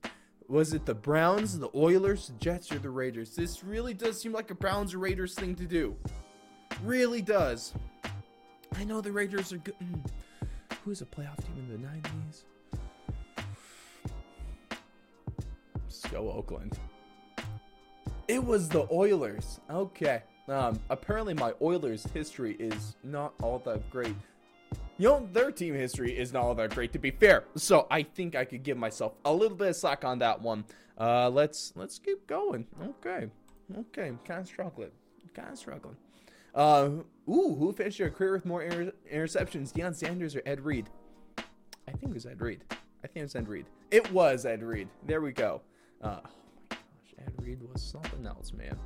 Was 0.49 0.75
it 0.75 0.84
the 0.84 0.94
Browns, 0.94 1.58
the 1.58 1.70
Oilers, 1.75 2.28
the 2.28 2.34
Jets, 2.34 2.70
or 2.72 2.78
the 2.78 2.90
Raiders? 2.90 3.34
This 3.34 3.64
really 3.64 3.94
does 3.94 4.20
seem 4.20 4.32
like 4.32 4.50
a 4.50 4.54
Browns 4.54 4.94
Raiders 4.94 5.34
thing 5.34 5.54
to 5.54 5.64
do. 5.64 5.96
Really 6.84 7.22
does. 7.22 7.72
I 8.75 8.84
know 8.84 9.00
the 9.00 9.12
Raiders 9.12 9.52
are 9.52 9.58
good. 9.58 9.75
Mm. 9.82 10.04
Who's 10.84 11.00
a 11.00 11.06
playoff 11.06 11.37
team 11.44 11.56
in 11.58 11.68
the 11.70 11.88
90s? 11.88 12.44
Go 16.12 16.31
Oakland. 16.31 16.78
It 18.28 18.45
was 18.45 18.69
the 18.69 18.87
Oilers. 18.92 19.61
Okay. 19.71 20.23
Um, 20.49 20.78
apparently 20.90 21.35
my 21.35 21.52
Oilers 21.61 22.04
history 22.12 22.57
is 22.59 22.97
not 23.02 23.33
all 23.42 23.59
that 23.61 23.88
great. 23.90 24.14
You 24.99 25.09
know, 25.09 25.28
their 25.33 25.50
team 25.50 25.75
history 25.75 26.16
is 26.16 26.33
not 26.33 26.45
all 26.45 26.54
that 26.54 26.75
great 26.75 26.92
to 26.92 26.99
be 26.99 27.11
fair. 27.11 27.45
So 27.57 27.87
I 27.90 28.02
think 28.02 28.37
I 28.37 28.45
could 28.45 28.62
give 28.62 28.76
myself 28.76 29.14
a 29.25 29.33
little 29.33 29.57
bit 29.57 29.69
of 29.69 29.76
slack 29.76 30.04
on 30.04 30.19
that 30.21 30.40
one. 30.40 30.64
Uh, 30.99 31.31
let's 31.31 31.73
let's 31.75 31.99
keep 31.99 32.26
going. 32.26 32.66
Okay. 32.83 33.28
Okay. 33.76 34.12
Kind 34.25 34.40
of 34.40 34.47
struggling. 34.47 34.90
Kind 35.35 35.52
of 35.52 35.59
struggling. 35.59 35.97
Uh, 36.54 36.90
ooh, 37.28 37.57
who 37.59 37.73
finished 37.73 37.99
their 37.99 38.11
career 38.11 38.35
with 38.35 38.45
more 38.45 38.62
inter- 38.62 38.92
interceptions, 39.11 39.73
Deion 39.73 39.95
Sanders 39.95 40.37
or 40.37 40.42
Ed 40.45 40.61
Reed? 40.61 40.90
I 41.38 41.92
think 41.92 42.11
it 42.11 42.14
was 42.14 42.26
Ed 42.26 42.40
Reed. 42.40 42.62
I 42.71 43.07
think 43.07 43.16
it 43.16 43.23
was 43.23 43.35
Ed 43.35 43.49
Reed. 43.49 43.66
It 43.90 44.12
was 44.12 44.45
Ed 44.45 44.62
Reed. 44.62 44.88
There 45.07 45.23
we 45.23 45.33
go. 45.33 45.62
Uh, 46.02 46.21
oh 46.25 46.28
my 46.71 46.76
gosh, 46.76 47.14
Ed 47.18 47.32
Reed 47.38 47.61
was 47.73 47.82
something 47.82 48.26
else, 48.26 48.52
man. 48.52 48.76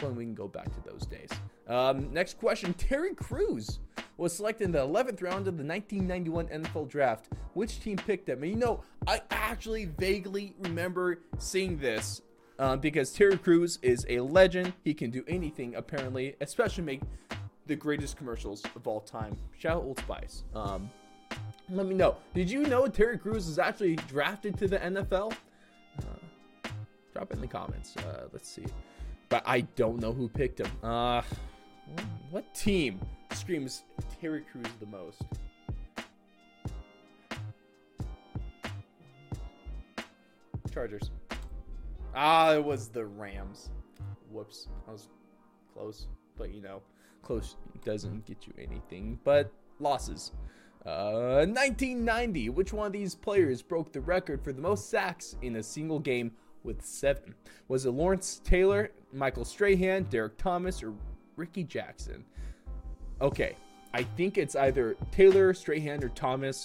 When 0.00 0.16
we 0.16 0.24
can 0.24 0.34
go 0.34 0.48
back 0.48 0.72
to 0.74 0.90
those 0.90 1.06
days. 1.06 1.28
Um, 1.68 2.12
next 2.12 2.38
question: 2.38 2.74
Terry 2.74 3.14
Crews 3.14 3.78
was 4.16 4.34
selected 4.34 4.64
in 4.64 4.72
the 4.72 4.78
11th 4.78 5.22
round 5.22 5.48
of 5.48 5.56
the 5.58 5.64
1991 5.64 6.46
NFL 6.48 6.88
Draft. 6.88 7.28
Which 7.54 7.80
team 7.80 7.96
picked 7.96 8.28
him? 8.28 8.42
And 8.42 8.50
you 8.50 8.58
know, 8.58 8.82
I 9.06 9.20
actually 9.30 9.84
vaguely 9.84 10.54
remember 10.60 11.20
seeing 11.38 11.78
this 11.78 12.22
uh, 12.58 12.76
because 12.76 13.12
Terry 13.12 13.38
Crews 13.38 13.78
is 13.82 14.06
a 14.08 14.20
legend. 14.20 14.72
He 14.84 14.94
can 14.94 15.10
do 15.10 15.24
anything 15.26 15.74
apparently, 15.74 16.36
especially 16.40 16.84
make 16.84 17.02
the 17.66 17.76
greatest 17.76 18.16
commercials 18.16 18.62
of 18.76 18.86
all 18.86 19.00
time. 19.00 19.36
Shout 19.58 19.78
out 19.78 19.84
Old 19.84 19.98
Spice. 20.00 20.44
Um, 20.54 20.90
let 21.70 21.86
me 21.86 21.94
know. 21.94 22.16
Did 22.34 22.50
you 22.50 22.64
know 22.64 22.86
Terry 22.86 23.18
Crews 23.18 23.48
is 23.48 23.58
actually 23.58 23.96
drafted 23.96 24.58
to 24.58 24.68
the 24.68 24.78
NFL? 24.78 25.32
Uh, 25.98 26.04
drop 27.12 27.30
it 27.30 27.34
in 27.34 27.40
the 27.40 27.46
comments. 27.46 27.96
Uh, 27.96 28.28
let's 28.32 28.48
see. 28.48 28.64
But 29.28 29.42
I 29.46 29.62
don't 29.76 30.00
know 30.00 30.12
who 30.12 30.28
picked 30.28 30.60
him. 30.60 30.70
Uh, 30.82 31.22
what 32.30 32.52
team 32.54 33.00
screams 33.32 33.84
Terry 34.20 34.44
Crews 34.50 34.66
the 34.80 34.86
most? 34.86 35.22
Chargers. 40.72 41.10
Ah, 42.14 42.54
it 42.54 42.64
was 42.64 42.88
the 42.88 43.04
Rams. 43.04 43.70
Whoops. 44.30 44.68
I 44.88 44.92
was 44.92 45.08
close. 45.74 46.06
But, 46.36 46.52
you 46.52 46.62
know, 46.62 46.82
close 47.22 47.56
doesn't 47.84 48.24
get 48.26 48.46
you 48.46 48.52
anything 48.58 49.18
but 49.24 49.52
losses. 49.80 50.32
Uh, 50.84 51.44
1990. 51.46 52.50
Which 52.50 52.72
one 52.72 52.86
of 52.86 52.92
these 52.92 53.14
players 53.14 53.62
broke 53.62 53.92
the 53.92 54.00
record 54.00 54.42
for 54.42 54.52
the 54.52 54.62
most 54.62 54.88
sacks 54.88 55.36
in 55.42 55.56
a 55.56 55.62
single 55.62 55.98
game 55.98 56.32
with 56.64 56.84
seven? 56.84 57.34
Was 57.68 57.86
it 57.86 57.90
Lawrence 57.90 58.40
Taylor, 58.44 58.90
Michael 59.12 59.44
Strahan, 59.44 60.04
Derrick 60.04 60.38
Thomas, 60.38 60.82
or 60.82 60.92
Rickey 61.36 61.64
Jackson? 61.64 62.24
Okay, 63.20 63.56
I 63.94 64.02
think 64.02 64.38
it's 64.38 64.56
either 64.56 64.96
Taylor, 65.10 65.54
Strahan, 65.54 66.02
or 66.02 66.08
Thomas. 66.10 66.64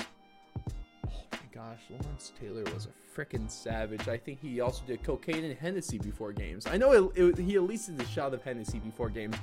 Oh 1.05 1.11
my 1.31 1.39
gosh, 1.53 1.81
Lawrence 1.89 2.31
Taylor 2.39 2.63
was 2.73 2.87
a 2.87 3.17
freaking 3.19 3.49
savage. 3.49 4.07
I 4.07 4.17
think 4.17 4.39
he 4.39 4.61
also 4.61 4.83
did 4.85 5.03
cocaine 5.03 5.43
and 5.43 5.57
Hennessy 5.57 5.97
before 5.97 6.31
games. 6.31 6.67
I 6.67 6.77
know 6.77 6.91
it, 6.91 7.17
it, 7.17 7.37
he 7.37 7.55
at 7.55 7.63
least 7.63 7.87
did 7.87 8.01
a 8.01 8.09
shot 8.09 8.33
of 8.33 8.43
Hennessy 8.43 8.79
before 8.79 9.09
games. 9.09 9.35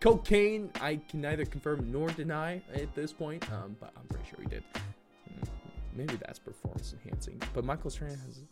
Cocaine, 0.00 0.70
I 0.80 1.00
can 1.08 1.20
neither 1.20 1.44
confirm 1.44 1.90
nor 1.90 2.08
deny 2.10 2.62
at 2.74 2.94
this 2.94 3.12
point, 3.12 3.50
um, 3.52 3.76
but 3.80 3.92
I'm 3.96 4.06
pretty 4.08 4.24
sure 4.28 4.38
he 4.40 4.46
did. 4.46 4.62
Hmm, 4.74 5.44
maybe 5.94 6.16
that's 6.16 6.38
performance 6.38 6.94
enhancing. 7.02 7.40
But 7.54 7.64
Michael 7.64 7.90
Strahan 7.90 8.18
has 8.26 8.42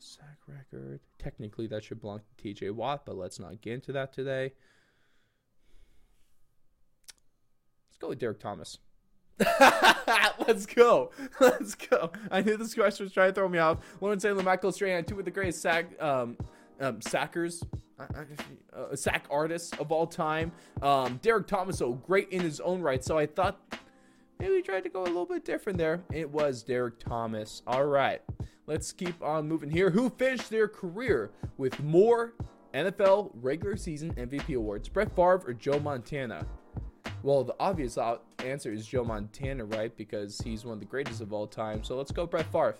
sack 0.00 0.38
record. 0.46 1.00
Technically, 1.18 1.66
that 1.68 1.84
should 1.84 2.00
belong 2.00 2.20
to 2.36 2.54
TJ 2.54 2.72
Watt, 2.72 3.04
but 3.04 3.16
let's 3.16 3.38
not 3.38 3.60
get 3.60 3.74
into 3.74 3.92
that 3.92 4.12
today. 4.12 4.52
Let's 7.88 7.98
go 7.98 8.08
with 8.08 8.18
Derrick 8.18 8.40
Thomas. 8.40 8.78
Let's 10.46 10.66
go. 10.66 11.10
Let's 11.40 11.74
go. 11.74 12.12
I 12.30 12.42
knew 12.42 12.56
this 12.56 12.74
question 12.74 13.06
was 13.06 13.12
trying 13.12 13.30
to 13.30 13.34
throw 13.34 13.48
me 13.48 13.58
off. 13.58 13.78
Lawrence 14.00 14.22
Taylor, 14.22 14.42
Michael 14.42 14.72
Strahan, 14.72 15.04
two 15.04 15.18
of 15.18 15.24
the 15.24 15.30
greatest 15.30 15.62
sack 15.62 15.86
um, 16.00 16.36
um, 16.80 17.00
sackers, 17.00 17.62
uh, 17.98 18.96
sack 18.96 19.26
artists 19.30 19.72
of 19.78 19.92
all 19.92 20.06
time. 20.06 20.52
Um, 20.82 21.20
Derrick 21.22 21.46
Thomas, 21.46 21.78
though, 21.78 21.92
great 21.92 22.28
in 22.30 22.42
his 22.42 22.60
own 22.60 22.82
right. 22.82 23.02
So 23.02 23.16
I 23.16 23.26
thought 23.26 23.60
maybe 24.38 24.54
we 24.54 24.62
tried 24.62 24.84
to 24.84 24.90
go 24.90 25.02
a 25.02 25.04
little 25.04 25.26
bit 25.26 25.44
different 25.44 25.78
there. 25.78 26.02
It 26.12 26.30
was 26.30 26.62
Derrick 26.62 26.98
Thomas. 26.98 27.62
All 27.66 27.84
right. 27.84 28.20
Let's 28.70 28.92
keep 28.92 29.20
on 29.20 29.48
moving 29.48 29.68
here. 29.68 29.90
Who 29.90 30.10
finished 30.10 30.48
their 30.48 30.68
career 30.68 31.32
with 31.58 31.82
more 31.82 32.34
NFL 32.72 33.32
regular 33.42 33.76
season 33.76 34.14
MVP 34.14 34.54
awards? 34.54 34.88
Brett 34.88 35.08
Favre 35.16 35.42
or 35.44 35.54
Joe 35.54 35.80
Montana? 35.80 36.46
Well, 37.24 37.42
the 37.42 37.56
obvious 37.58 37.98
answer 38.38 38.72
is 38.72 38.86
Joe 38.86 39.02
Montana, 39.02 39.64
right? 39.64 39.94
Because 39.96 40.40
he's 40.40 40.64
one 40.64 40.74
of 40.74 40.78
the 40.78 40.86
greatest 40.86 41.20
of 41.20 41.32
all 41.32 41.48
time. 41.48 41.82
So 41.82 41.96
let's 41.96 42.12
go 42.12 42.26
Brett 42.26 42.46
Favre. 42.52 42.76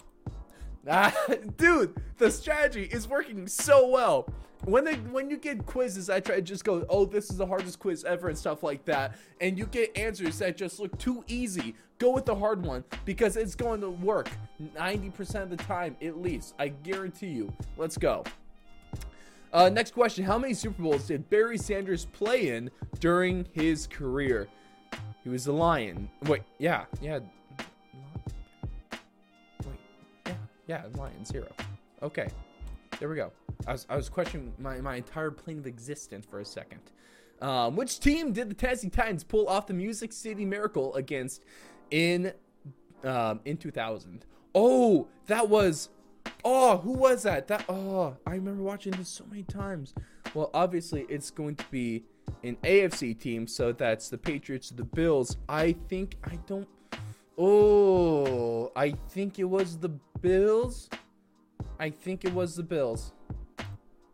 Dude, 1.56 1.94
the 2.18 2.30
strategy 2.30 2.84
is 2.84 3.06
working 3.06 3.46
so 3.46 3.88
well. 3.88 4.28
When 4.64 4.84
they 4.84 4.94
when 4.94 5.30
you 5.30 5.38
get 5.38 5.64
quizzes, 5.64 6.10
I 6.10 6.20
try 6.20 6.36
to 6.36 6.42
just 6.42 6.64
go, 6.64 6.84
oh, 6.90 7.06
this 7.06 7.30
is 7.30 7.38
the 7.38 7.46
hardest 7.46 7.78
quiz 7.78 8.04
ever 8.04 8.28
and 8.28 8.36
stuff 8.36 8.62
like 8.62 8.84
that, 8.84 9.16
and 9.40 9.58
you 9.58 9.66
get 9.66 9.96
answers 9.96 10.38
that 10.38 10.56
just 10.56 10.80
look 10.80 10.96
too 10.98 11.24
easy. 11.28 11.74
Go 11.98 12.10
with 12.12 12.26
the 12.26 12.34
hard 12.34 12.64
one 12.64 12.84
because 13.04 13.36
it's 13.36 13.54
going 13.54 13.80
to 13.82 13.90
work 13.90 14.30
90% 14.74 15.42
of 15.42 15.50
the 15.50 15.56
time 15.56 15.96
at 16.02 16.20
least. 16.20 16.54
I 16.58 16.68
guarantee 16.68 17.28
you. 17.28 17.52
Let's 17.76 17.98
go. 17.98 18.24
Uh, 19.52 19.68
next 19.70 19.92
question: 19.92 20.24
How 20.24 20.38
many 20.38 20.54
Super 20.54 20.82
Bowls 20.82 21.06
did 21.06 21.28
Barry 21.30 21.58
Sanders 21.58 22.04
play 22.06 22.50
in 22.50 22.70
during 23.00 23.46
his 23.52 23.86
career? 23.86 24.46
He 25.24 25.30
was 25.30 25.44
the 25.44 25.52
Lion. 25.52 26.10
Wait, 26.24 26.42
yeah, 26.58 26.84
yeah. 27.00 27.20
Yeah, 30.70 30.82
yeah, 30.84 31.00
Lion 31.00 31.24
zero. 31.24 31.48
Okay, 32.02 32.28
there 32.98 33.08
we 33.08 33.16
go. 33.16 33.32
I 33.66 33.72
was, 33.72 33.86
I 33.90 33.96
was 33.96 34.08
questioning 34.08 34.52
my, 34.58 34.80
my 34.80 34.96
entire 34.96 35.30
plane 35.30 35.58
of 35.58 35.66
existence 35.66 36.24
for 36.24 36.38
a 36.38 36.44
second. 36.44 36.80
Um, 37.42 37.74
which 37.74 37.98
team 37.98 38.32
did 38.32 38.50
the 38.50 38.54
Tennessee 38.54 38.88
Titans 38.88 39.24
pull 39.24 39.48
off 39.48 39.66
the 39.66 39.74
Music 39.74 40.12
City 40.12 40.44
Miracle 40.44 40.94
against 40.94 41.42
in 41.90 42.32
um, 43.02 43.40
in 43.44 43.56
2000? 43.56 44.24
Oh, 44.54 45.08
that 45.26 45.48
was 45.48 45.88
Oh, 46.44 46.78
who 46.78 46.92
was 46.92 47.22
that? 47.24 47.48
That 47.48 47.64
oh, 47.68 48.16
I 48.26 48.34
remember 48.34 48.62
watching 48.62 48.92
this 48.92 49.08
so 49.08 49.24
many 49.28 49.42
times. 49.42 49.94
Well, 50.34 50.50
obviously 50.54 51.06
it's 51.08 51.30
going 51.30 51.56
to 51.56 51.64
be 51.70 52.04
an 52.44 52.56
AFC 52.62 53.18
team, 53.18 53.46
so 53.46 53.72
that's 53.72 54.08
the 54.08 54.18
Patriots, 54.18 54.70
the 54.70 54.84
Bills. 54.84 55.36
I 55.48 55.72
think 55.88 56.16
I 56.24 56.38
don't. 56.46 56.68
Oh, 57.42 58.70
I 58.76 58.90
think 59.08 59.38
it 59.38 59.44
was 59.44 59.78
the 59.78 59.88
Bills. 60.20 60.90
I 61.78 61.88
think 61.90 62.24
it 62.24 62.34
was 62.34 62.54
the 62.54 62.62
Bills. 62.62 63.12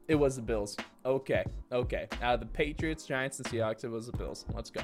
It 0.06 0.14
was 0.14 0.36
the 0.36 0.42
Bills. 0.42 0.76
Okay, 1.04 1.44
okay. 1.72 2.06
Out 2.22 2.34
of 2.34 2.40
the 2.40 2.46
Patriots, 2.46 3.04
Giants, 3.04 3.38
and 3.38 3.48
Seahawks, 3.48 3.82
it 3.82 3.88
was 3.88 4.06
the 4.06 4.16
Bills. 4.16 4.44
Let's 4.54 4.70
go. 4.70 4.82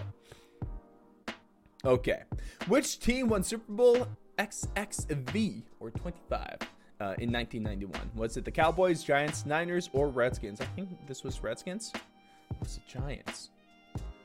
Okay. 1.84 2.22
Which 2.66 2.98
team 2.98 3.28
won 3.28 3.44
Super 3.44 3.70
Bowl 3.72 4.08
XXV 4.38 5.62
or 5.78 5.90
25? 5.90 6.58
uh, 7.02 7.14
in 7.18 7.32
1991. 7.32 8.12
Was 8.14 8.36
it 8.36 8.44
the 8.44 8.50
Cowboys, 8.50 9.02
Giants, 9.02 9.44
Niners, 9.44 9.90
or 9.92 10.08
Redskins? 10.08 10.60
I 10.60 10.66
think 10.76 10.88
this 11.08 11.24
was 11.24 11.42
Redskins. 11.42 11.90
It 11.94 12.56
was 12.60 12.76
it 12.76 12.86
Giants? 12.86 13.50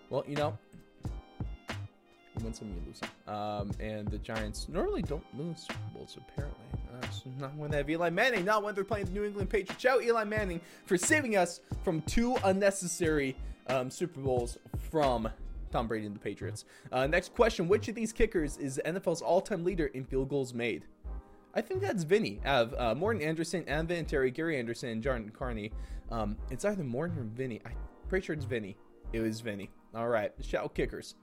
Well, 0.09 0.23
you 0.27 0.35
know, 0.35 0.57
you 2.37 2.45
win 2.45 2.53
some, 2.53 2.67
you 2.69 2.81
lose 2.85 2.99
some. 2.99 3.33
Um, 3.33 3.71
and 3.79 4.07
the 4.07 4.17
Giants 4.17 4.67
normally 4.69 5.01
don't 5.01 5.23
lose 5.37 5.61
Super 5.61 5.79
Bowls, 5.93 6.17
apparently. 6.17 6.65
Uh, 6.93 7.09
so 7.09 7.29
not 7.39 7.55
when 7.55 7.71
they 7.71 7.77
have 7.77 7.89
Eli 7.89 8.09
Manning, 8.09 8.45
not 8.45 8.63
when 8.63 8.75
they're 8.75 8.83
playing 8.83 9.05
the 9.05 9.11
New 9.11 9.23
England 9.23 9.49
Patriots. 9.49 9.81
Shout 9.81 10.03
Eli 10.03 10.23
Manning 10.23 10.61
for 10.85 10.97
saving 10.97 11.35
us 11.35 11.61
from 11.83 12.01
two 12.03 12.37
unnecessary 12.43 13.35
um, 13.67 13.89
Super 13.89 14.19
Bowls 14.19 14.57
from 14.89 15.29
Tom 15.71 15.87
Brady 15.87 16.05
and 16.05 16.15
the 16.15 16.19
Patriots. 16.19 16.65
Uh, 16.91 17.07
next 17.07 17.33
question 17.33 17.67
Which 17.67 17.87
of 17.87 17.95
these 17.95 18.13
kickers 18.13 18.57
is 18.57 18.75
the 18.75 18.81
NFL's 18.83 19.21
all 19.21 19.41
time 19.41 19.63
leader 19.63 19.87
in 19.87 20.05
field 20.05 20.29
goals 20.29 20.53
made? 20.53 20.85
I 21.53 21.61
think 21.61 21.81
that's 21.81 22.03
Vinny. 22.03 22.39
Have 22.43 22.73
uh, 22.75 22.93
Morten 22.93 23.21
Andersen, 23.21 23.63
and 23.67 23.89
Vinatieri, 23.89 24.33
Gary 24.33 24.59
Anderson, 24.59 24.89
and 24.89 25.01
John 25.01 25.29
Carney. 25.29 25.71
Um, 26.11 26.37
it's 26.51 26.65
either 26.65 26.83
Morten 26.83 27.17
or 27.17 27.23
Vinny. 27.23 27.61
I'm 27.65 27.73
pretty 28.09 28.25
sure 28.25 28.35
it's 28.35 28.45
Vinny. 28.45 28.77
It 29.11 29.21
was 29.21 29.41
Vinny. 29.41 29.69
All 29.95 30.07
right, 30.07 30.31
shout 30.41 30.73
kickers. 30.75 31.15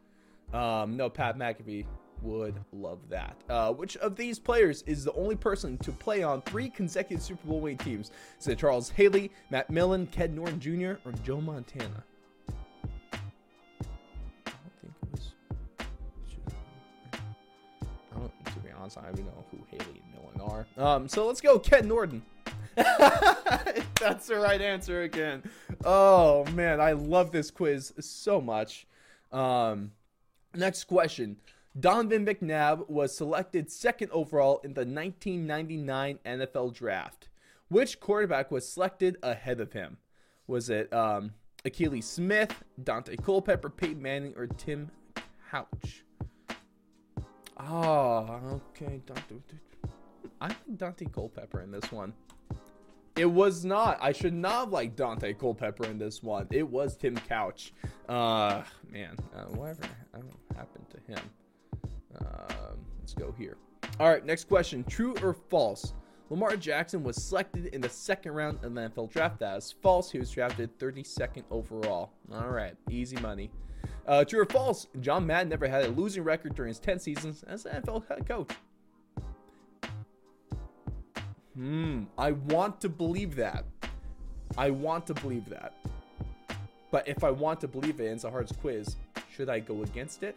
Um, 0.53 0.97
no, 0.97 1.09
Pat 1.11 1.37
McAfee 1.39 1.87
would 2.23 2.55
love 2.73 3.01
that. 3.11 3.37
Uh, 3.49 3.73
which 3.73 3.97
of 3.99 4.17
these 4.17 4.39
players 4.39 4.83
is 4.83 5.05
the 5.05 5.13
only 5.13 5.37
person 5.37 5.77
to 5.79 5.93
play 5.93 6.23
on 6.23 6.43
three 6.43 6.71
consecutive 6.71 7.23
Super 7.23 7.47
Bowl 7.47 7.61
winning 7.61 7.79
teams? 7.79 8.11
Is 8.41 8.49
it 8.49 8.59
Charles 8.59 8.91
Haley, 8.91 9.31
Matt 9.51 9.71
Millen, 9.71 10.07
Ken 10.07 10.35
Norton 10.35 10.61
Jr., 10.61 10.95
or 11.07 11.13
Joe 11.23 11.41
Montana? 11.41 12.03
I 12.49 12.53
don't 14.47 14.57
think 14.81 14.95
it 15.03 15.09
was. 15.13 15.33
I 18.13 18.19
don't, 18.19 18.45
to 18.47 18.59
be 18.61 18.71
honest, 18.71 18.99
I 18.99 19.03
don't 19.03 19.13
even 19.13 19.27
know 19.27 19.45
who 19.51 19.59
Haley 19.71 20.03
and 20.03 20.15
Millen 20.15 20.41
are. 20.41 20.67
Um, 20.83 21.09
so 21.09 21.27
let's 21.27 21.41
go, 21.41 21.59
Ken 21.59 21.87
Norton. 21.87 22.23
That's 22.77 24.27
the 24.27 24.37
right 24.37 24.61
answer 24.61 25.03
again. 25.03 25.43
Oh 25.85 26.45
man, 26.55 26.81
I 26.81 26.93
love 26.93 27.31
this 27.31 27.51
quiz 27.51 27.93
so 28.01 28.41
much. 28.41 28.87
Um, 29.31 29.93
next 30.55 30.85
question. 30.85 31.37
Donovan 31.79 32.25
McNabb 32.25 32.89
was 32.89 33.17
selected 33.17 33.71
second 33.71 34.11
overall 34.13 34.61
in 34.63 34.75
the 34.75 34.83
1999 34.83 36.19
NFL 36.25 36.75
Draft. 36.75 37.29
Which 37.69 37.99
quarterback 37.99 38.51
was 38.51 38.69
selected 38.69 39.17
ahead 39.23 39.61
of 39.61 39.73
him? 39.73 39.97
Was 40.47 40.71
it 40.71 40.93
um, 40.93 41.33
Akili 41.65 42.03
Smith, 42.03 42.63
Daunte 42.83 43.23
Culpepper, 43.25 43.71
Peyton 43.71 44.01
Manning, 44.01 44.35
or 44.37 44.47
Tim 44.47 44.91
Couch? 45.51 46.05
Oh, 47.59 48.61
okay. 48.77 49.01
I 50.41 50.49
think 50.49 50.79
Daunte 50.79 51.13
Culpepper 51.13 51.63
in 51.63 51.71
this 51.71 51.91
one. 51.91 52.13
It 53.17 53.27
was 53.27 53.65
not. 53.65 53.99
I 54.01 54.13
should 54.13 54.35
not 54.35 54.53
have 54.53 54.73
liked 54.73 54.97
Daunte 54.97 55.39
Culpepper 55.39 55.87
in 55.87 55.99
this 55.99 56.23
one. 56.23 56.49
It 56.51 56.69
was 56.69 56.97
Tim 56.97 57.17
Couch. 57.17 57.73
Uh, 58.09 58.63
man, 58.91 59.17
uh, 59.35 59.45
whatever 59.55 59.83
happened 60.57 60.87
to 60.91 61.13
him. 61.13 61.21
Um, 62.19 62.79
let's 62.99 63.15
go 63.15 63.33
here. 63.39 63.57
All 64.01 64.09
right, 64.09 64.25
next 64.25 64.49
question. 64.49 64.83
True 64.85 65.15
or 65.23 65.33
false? 65.33 65.95
Lamar 66.31 66.57
Jackson 66.57 67.05
was 67.05 67.23
selected 67.23 67.67
in 67.67 67.81
the 67.81 67.89
second 67.89 68.33
round 68.33 68.59
of 68.65 68.75
the 68.75 68.81
NFL 68.81 69.13
draft. 69.13 69.39
That 69.39 69.59
is 69.59 69.75
false. 69.83 70.11
He 70.11 70.19
was 70.19 70.31
drafted 70.31 70.77
32nd 70.79 71.45
overall. 71.51 72.11
All 72.33 72.49
right, 72.49 72.75
easy 72.91 73.17
money. 73.19 73.51
Uh, 74.07 74.25
true 74.25 74.41
or 74.41 74.47
false? 74.47 74.89
John 75.01 75.27
Madden 75.27 75.49
never 75.49 75.69
had 75.69 75.85
a 75.85 75.89
losing 75.89 76.25
record 76.25 76.55
during 76.55 76.69
his 76.71 76.81
10 76.81 76.99
seasons 76.99 77.45
as 77.45 77.67
an 77.67 77.83
NFL 77.83 78.09
head 78.09 78.27
coach. 78.27 78.51
Hmm. 81.55 82.05
I 82.19 82.33
want 82.33 82.81
to 82.81 82.89
believe 82.89 83.37
that. 83.37 83.65
I 84.59 84.71
want 84.71 85.07
to 85.07 85.15
believe 85.15 85.49
that. 85.51 85.75
But 86.91 87.09
if 87.09 87.25
I 87.25 87.31
want 87.31 87.61
to 87.61 87.69
believe 87.69 88.01
it, 88.01 88.25
a 88.25 88.31
hard 88.31 88.51
quiz, 88.61 88.97
should 89.35 89.49
I 89.49 89.61
go 89.61 89.83
against 89.83 90.23
it? 90.23 90.37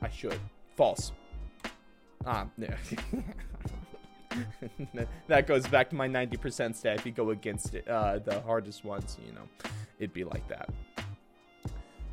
I 0.00 0.08
should. 0.08 0.38
False. 0.76 1.12
Ah, 2.24 2.46
that 5.26 5.46
goes 5.46 5.66
back 5.66 5.90
to 5.90 5.96
my 5.96 6.08
90% 6.08 6.76
stat. 6.76 6.98
If 6.98 7.06
you 7.06 7.12
go 7.12 7.30
against 7.30 7.74
it, 7.74 7.88
uh, 7.88 8.18
the 8.20 8.40
hardest 8.42 8.84
ones, 8.84 9.18
you 9.26 9.32
know, 9.32 9.48
it'd 9.98 10.12
be 10.12 10.24
like 10.24 10.46
that. 10.48 10.70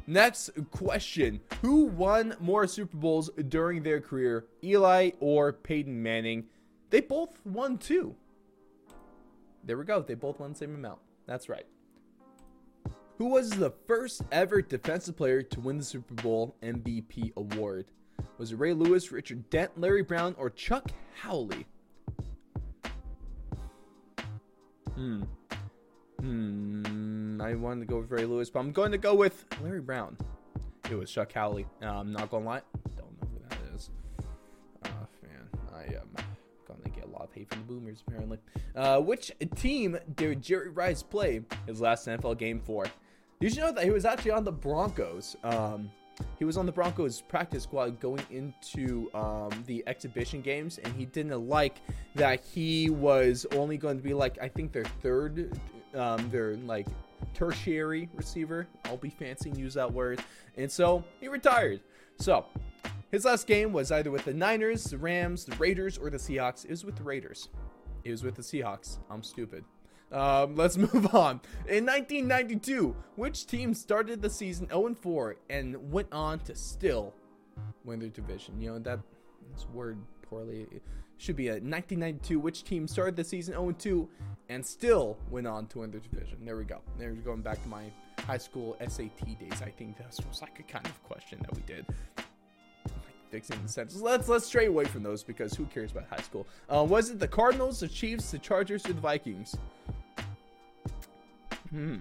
Next 0.08 0.50
question 0.72 1.40
Who 1.62 1.84
won 1.84 2.36
more 2.40 2.66
Super 2.66 2.98
Bowls 2.98 3.30
during 3.50 3.84
their 3.84 4.02
career, 4.02 4.46
Eli 4.64 5.12
or 5.20 5.54
Peyton 5.54 6.02
Manning? 6.02 6.46
They 6.90 7.02
both 7.02 7.40
won 7.46 7.78
two. 7.78 8.16
There 9.64 9.78
we 9.78 9.84
go. 9.86 10.02
They 10.02 10.16
both 10.16 10.40
won 10.40 10.52
the 10.52 10.58
same 10.58 10.74
amount. 10.74 11.00
That's 11.26 11.50
right. 11.50 11.66
Who 13.18 13.26
was 13.28 13.50
the 13.50 13.72
first 13.86 14.22
ever 14.32 14.62
defensive 14.62 15.18
player 15.18 15.44
to 15.44 15.60
win 15.60 15.78
the 15.78 15.84
Super 15.84 16.14
Bowl 16.16 16.56
MVP 16.64 17.36
award? 17.36 17.92
Was 18.38 18.54
it 18.54 18.56
Ray 18.56 18.74
Lewis, 18.74 19.12
Richard 19.12 19.50
Dent, 19.50 19.78
Larry 19.80 20.04
Brown, 20.04 20.36
or 20.38 20.50
Chuck 20.50 20.92
Howley? 21.22 21.66
Hmm. 24.96 25.24
Hmm. 26.22 27.42
I 27.42 27.56
wanted 27.56 27.82
to 27.82 27.86
go 27.86 28.00
with 28.00 28.12
Ray 28.12 28.26
Lewis, 28.26 28.50
but 28.50 28.60
I'm 28.60 28.72
going 28.72 28.92
to 28.92 28.98
go 28.98 29.16
with 29.16 29.46
Larry 29.62 29.82
Brown. 29.82 30.18
It 30.90 30.96
was 30.96 31.12
Chuck 31.12 31.32
Howley. 31.34 31.68
Uh, 31.84 32.00
I'm 32.00 32.12
not 32.12 32.32
gonna 32.32 32.46
lie. 32.46 32.62
Don't 32.98 33.22
know 33.22 33.28
who 33.32 33.40
that 33.48 33.76
is. 33.76 33.92
Oh 34.86 35.08
man, 35.22 35.48
I 35.72 35.84
am 35.94 36.19
hate 37.34 37.50
from 37.50 37.60
the 37.60 37.74
Boomers 37.74 38.04
apparently. 38.08 38.38
Uh, 38.76 39.00
which 39.00 39.32
team 39.56 39.98
did 40.16 40.42
Jerry 40.42 40.70
Rice 40.70 41.04
play 41.04 41.42
his 41.68 41.82
last 41.82 42.08
NFL 42.08 42.38
game 42.38 42.60
for? 42.60 42.86
Did 43.40 43.56
you 43.56 43.62
know 43.62 43.72
that 43.72 43.84
he 43.84 43.92
was 43.92 44.06
actually 44.06 44.32
on 44.32 44.44
the 44.44 44.52
Broncos? 44.52 45.38
Um, 45.44 45.90
he 46.38 46.46
was 46.46 46.58
on 46.58 46.66
the 46.66 46.72
Broncos 46.72 47.22
practice 47.22 47.64
squad 47.64 48.00
going 48.00 48.22
into 48.30 49.10
um, 49.14 49.50
the 49.66 49.84
exhibition 49.88 50.42
games, 50.42 50.78
and 50.80 50.94
he 50.96 51.06
didn't 51.06 51.48
like 51.48 51.82
that 52.16 52.44
he 52.44 52.90
was 52.90 53.46
only 53.54 53.78
going 53.78 53.98
to 53.98 54.04
be 54.04 54.14
like 54.14 54.38
I 54.42 54.48
think 54.48 54.72
their 54.72 54.86
third, 55.02 55.58
um, 55.96 56.30
their 56.30 56.56
like 56.58 56.88
tertiary 57.34 58.10
receiver. 58.16 58.68
I'll 58.86 58.98
be 58.98 59.10
fancy 59.10 59.50
and 59.50 59.58
use 59.58 59.74
that 59.76 59.92
word, 59.92 60.22
and 60.58 60.70
so 60.72 61.04
he 61.20 61.28
retired. 61.28 61.80
So 62.18 62.46
his 63.12 63.26
last 63.26 63.48
game 63.48 63.74
was 63.74 63.92
either 63.92 64.12
with 64.12 64.26
the 64.26 64.34
Niners, 64.34 64.84
the 64.84 64.98
Rams, 64.98 65.46
the 65.46 65.56
Raiders, 65.56 65.98
or 65.98 66.10
the 66.10 66.18
Seahawks. 66.18 66.64
It 66.64 66.72
was 66.72 66.86
with 66.86 66.96
the 66.96 67.04
Raiders. 67.04 67.50
It 68.04 68.12
was 68.12 68.24
with 68.24 68.36
the 68.36 68.44
Seahawks. 68.44 69.00
I'm 69.10 69.24
stupid. 69.24 69.66
Um, 70.12 70.56
let's 70.56 70.78
move 70.94 71.14
on. 71.16 71.42
In 71.68 71.86
1992, 71.86 72.96
which 73.16 73.48
team 73.48 73.74
started 73.74 74.22
the 74.22 74.30
season 74.30 74.68
0 74.68 74.96
4 75.02 75.36
and 75.50 75.92
went 75.92 76.08
on 76.12 76.40
to 76.42 76.56
still 76.56 77.14
win 77.84 78.00
their 78.00 78.10
division? 78.10 78.62
You 78.62 78.74
know, 78.74 78.80
that, 78.80 79.00
that's 79.52 79.68
word 79.70 79.98
poorly. 80.22 80.68
It 80.72 80.84
should 81.18 81.36
be 81.36 81.48
a 81.48 81.54
1992, 81.54 82.40
which 82.40 82.64
team 82.64 82.88
started 82.88 83.16
the 83.16 83.24
season 83.24 83.56
0 83.56 83.72
2 83.72 84.08
and 84.50 84.64
still 84.64 85.18
went 85.32 85.48
on 85.48 85.66
to 85.68 85.80
win 85.80 85.90
their 85.90 86.00
division? 86.00 86.46
There 86.46 86.58
we 86.58 86.64
go. 86.64 86.82
There's 87.00 87.20
going 87.22 87.42
back 87.42 87.62
to 87.64 87.70
my 87.70 87.86
high 88.20 88.38
school 88.38 88.78
SAT 88.80 89.40
days. 89.40 89.64
I 89.64 89.72
think 89.72 89.98
that 89.98 90.14
was 90.28 90.42
like 90.42 90.60
a 90.60 90.64
kind 90.64 90.86
of 90.86 91.04
question 91.04 91.40
that 91.42 91.56
we 91.56 91.62
did 91.64 91.88
fixing 93.30 93.68
sentence. 93.68 94.02
Let's 94.02 94.28
let's 94.28 94.46
stray 94.46 94.66
away 94.66 94.86
from 94.86 95.04
those 95.04 95.24
because 95.24 95.54
who 95.54 95.66
cares 95.66 95.92
about 95.92 96.06
high 96.10 96.22
school? 96.22 96.48
Uh, 96.70 96.86
was 96.88 97.10
it 97.10 97.20
the 97.20 97.28
Cardinals, 97.28 97.80
the 97.80 97.88
Chiefs, 97.88 98.32
the 98.32 98.40
Chargers, 98.40 98.86
or 98.88 98.94
the 98.94 99.02
Vikings? 99.02 99.56
Hmm. 101.70 101.98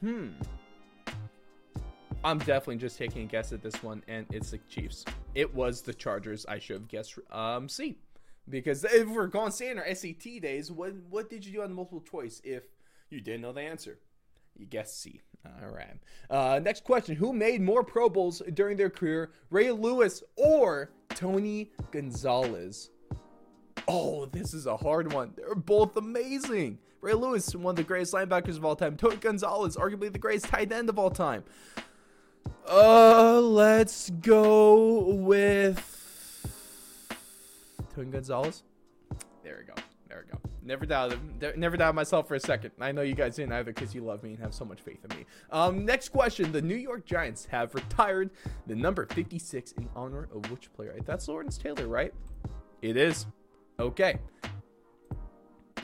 Hmm. 0.00 0.28
I'm 2.24 2.38
definitely 2.38 2.76
just 2.76 2.98
taking 2.98 3.22
a 3.22 3.26
guess 3.26 3.52
at 3.52 3.62
this 3.62 3.80
one, 3.82 4.02
and 4.08 4.26
it's 4.32 4.50
the 4.50 4.58
Chiefs. 4.68 5.04
It 5.34 5.54
was 5.54 5.82
the 5.82 5.94
Chargers. 5.94 6.44
I 6.46 6.58
should 6.58 6.74
have 6.74 6.88
guessed 6.88 7.18
um 7.30 7.68
C, 7.68 7.98
because 8.48 8.84
if 8.84 9.08
we're 9.08 9.28
going 9.28 9.52
our 9.78 9.94
SAT 9.94 10.40
days, 10.42 10.70
what 10.72 10.94
what 11.08 11.30
did 11.30 11.46
you 11.46 11.52
do 11.52 11.62
on 11.62 11.72
multiple 11.72 12.00
choice 12.00 12.40
if 12.44 12.64
you 13.10 13.20
didn't 13.20 13.42
know 13.42 13.52
the 13.52 13.60
answer? 13.60 13.98
You 14.56 14.66
guessed 14.66 15.00
C. 15.00 15.20
All 15.62 15.70
right. 15.70 15.98
Uh, 16.30 16.60
next 16.60 16.84
question: 16.84 17.16
Who 17.16 17.32
made 17.32 17.60
more 17.60 17.82
Pro 17.82 18.08
Bowls 18.08 18.42
during 18.54 18.76
their 18.76 18.90
career, 18.90 19.30
Ray 19.50 19.70
Lewis 19.70 20.22
or 20.36 20.90
Tony 21.10 21.70
Gonzalez? 21.90 22.90
Oh, 23.86 24.26
this 24.26 24.52
is 24.52 24.66
a 24.66 24.76
hard 24.76 25.12
one. 25.12 25.32
They're 25.36 25.54
both 25.54 25.96
amazing. 25.96 26.78
Ray 27.00 27.14
Lewis, 27.14 27.54
one 27.54 27.72
of 27.72 27.76
the 27.76 27.84
greatest 27.84 28.12
linebackers 28.12 28.56
of 28.56 28.64
all 28.64 28.76
time. 28.76 28.96
Tony 28.96 29.16
Gonzalez, 29.16 29.76
arguably 29.76 30.12
the 30.12 30.18
greatest 30.18 30.46
tight 30.46 30.72
end 30.72 30.88
of 30.88 30.98
all 30.98 31.10
time. 31.10 31.44
Uh, 32.68 33.40
let's 33.40 34.10
go 34.10 35.14
with 35.14 35.94
Tony 37.94 38.10
Gonzalez. 38.10 38.62
There 39.42 39.58
we 39.58 39.64
go. 39.64 39.74
There 40.08 40.24
we 40.26 40.32
go. 40.32 40.47
Never 40.68 40.84
doubted, 40.84 41.56
never 41.56 41.78
doubted 41.78 41.94
myself 41.94 42.28
for 42.28 42.34
a 42.34 42.40
second. 42.40 42.72
I 42.78 42.92
know 42.92 43.00
you 43.00 43.14
guys 43.14 43.36
didn't 43.36 43.54
either 43.54 43.72
because 43.72 43.94
you 43.94 44.02
love 44.02 44.22
me 44.22 44.34
and 44.34 44.38
have 44.40 44.52
so 44.52 44.66
much 44.66 44.82
faith 44.82 44.98
in 45.02 45.16
me. 45.16 45.24
Um, 45.50 45.86
next 45.86 46.10
question: 46.10 46.52
The 46.52 46.60
New 46.60 46.76
York 46.76 47.06
Giants 47.06 47.46
have 47.46 47.74
retired 47.74 48.28
the 48.66 48.74
number 48.74 49.06
56 49.06 49.72
in 49.72 49.88
honor 49.96 50.28
of 50.34 50.50
which 50.50 50.70
player? 50.74 50.94
That's 51.06 51.26
Lawrence 51.26 51.56
Taylor, 51.56 51.88
right? 51.88 52.12
It 52.82 52.98
is. 52.98 53.26
Okay 53.80 54.18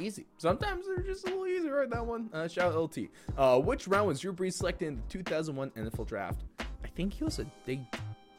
easy. 0.01 0.27
Sometimes 0.39 0.87
they're 0.87 1.05
just 1.05 1.25
a 1.25 1.31
little 1.31 1.47
easier 1.47 1.77
right 1.77 1.89
that 1.89 2.05
one. 2.05 2.29
Uh, 2.33 2.49
shout 2.49 2.73
out 2.73 2.97
LT. 2.97 2.99
Uh, 3.39 3.61
which 3.61 3.87
round 3.87 4.09
was 4.09 4.19
Drew 4.19 4.33
Brees 4.33 4.55
selected 4.55 4.89
in 4.89 4.97
the 4.97 5.03
2001 5.09 5.71
NFL 5.71 6.07
Draft? 6.07 6.43
I 6.59 6.89
think 6.97 7.15
he 7.15 7.23
was 7.23 7.39
a 7.39 7.47
day 7.65 7.81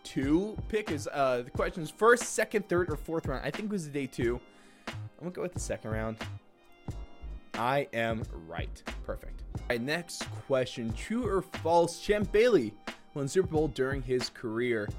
two 0.04 0.58
pick. 0.70 0.92
Is 0.92 1.08
uh, 1.12 1.44
the 1.44 1.50
question 1.50 1.84
is 1.84 1.90
first, 1.90 2.24
second, 2.24 2.68
third, 2.70 2.90
or 2.90 2.98
fourth 2.98 3.26
round? 3.26 3.42
I 3.46 3.52
think 3.52 3.66
it 3.66 3.72
was 3.72 3.88
a 3.88 3.90
day 3.90 4.06
two. 4.06 4.40
I'm 5.20 5.26
gonna 5.26 5.32
go 5.32 5.42
with 5.42 5.54
the 5.54 5.60
second 5.60 5.92
round. 5.92 6.18
I 7.54 7.88
am 7.94 8.24
right. 8.48 8.84
Perfect. 9.06 9.44
All 9.56 9.62
right, 9.70 9.82
next 9.82 10.26
question: 10.48 10.94
True 10.94 11.26
or 11.26 11.42
false? 11.42 12.02
Champ 12.02 12.32
Bailey 12.32 12.74
won 13.14 13.28
Super 13.28 13.48
Bowl 13.48 13.68
during 13.70 14.02
his 14.02 14.30
career. 14.30 14.90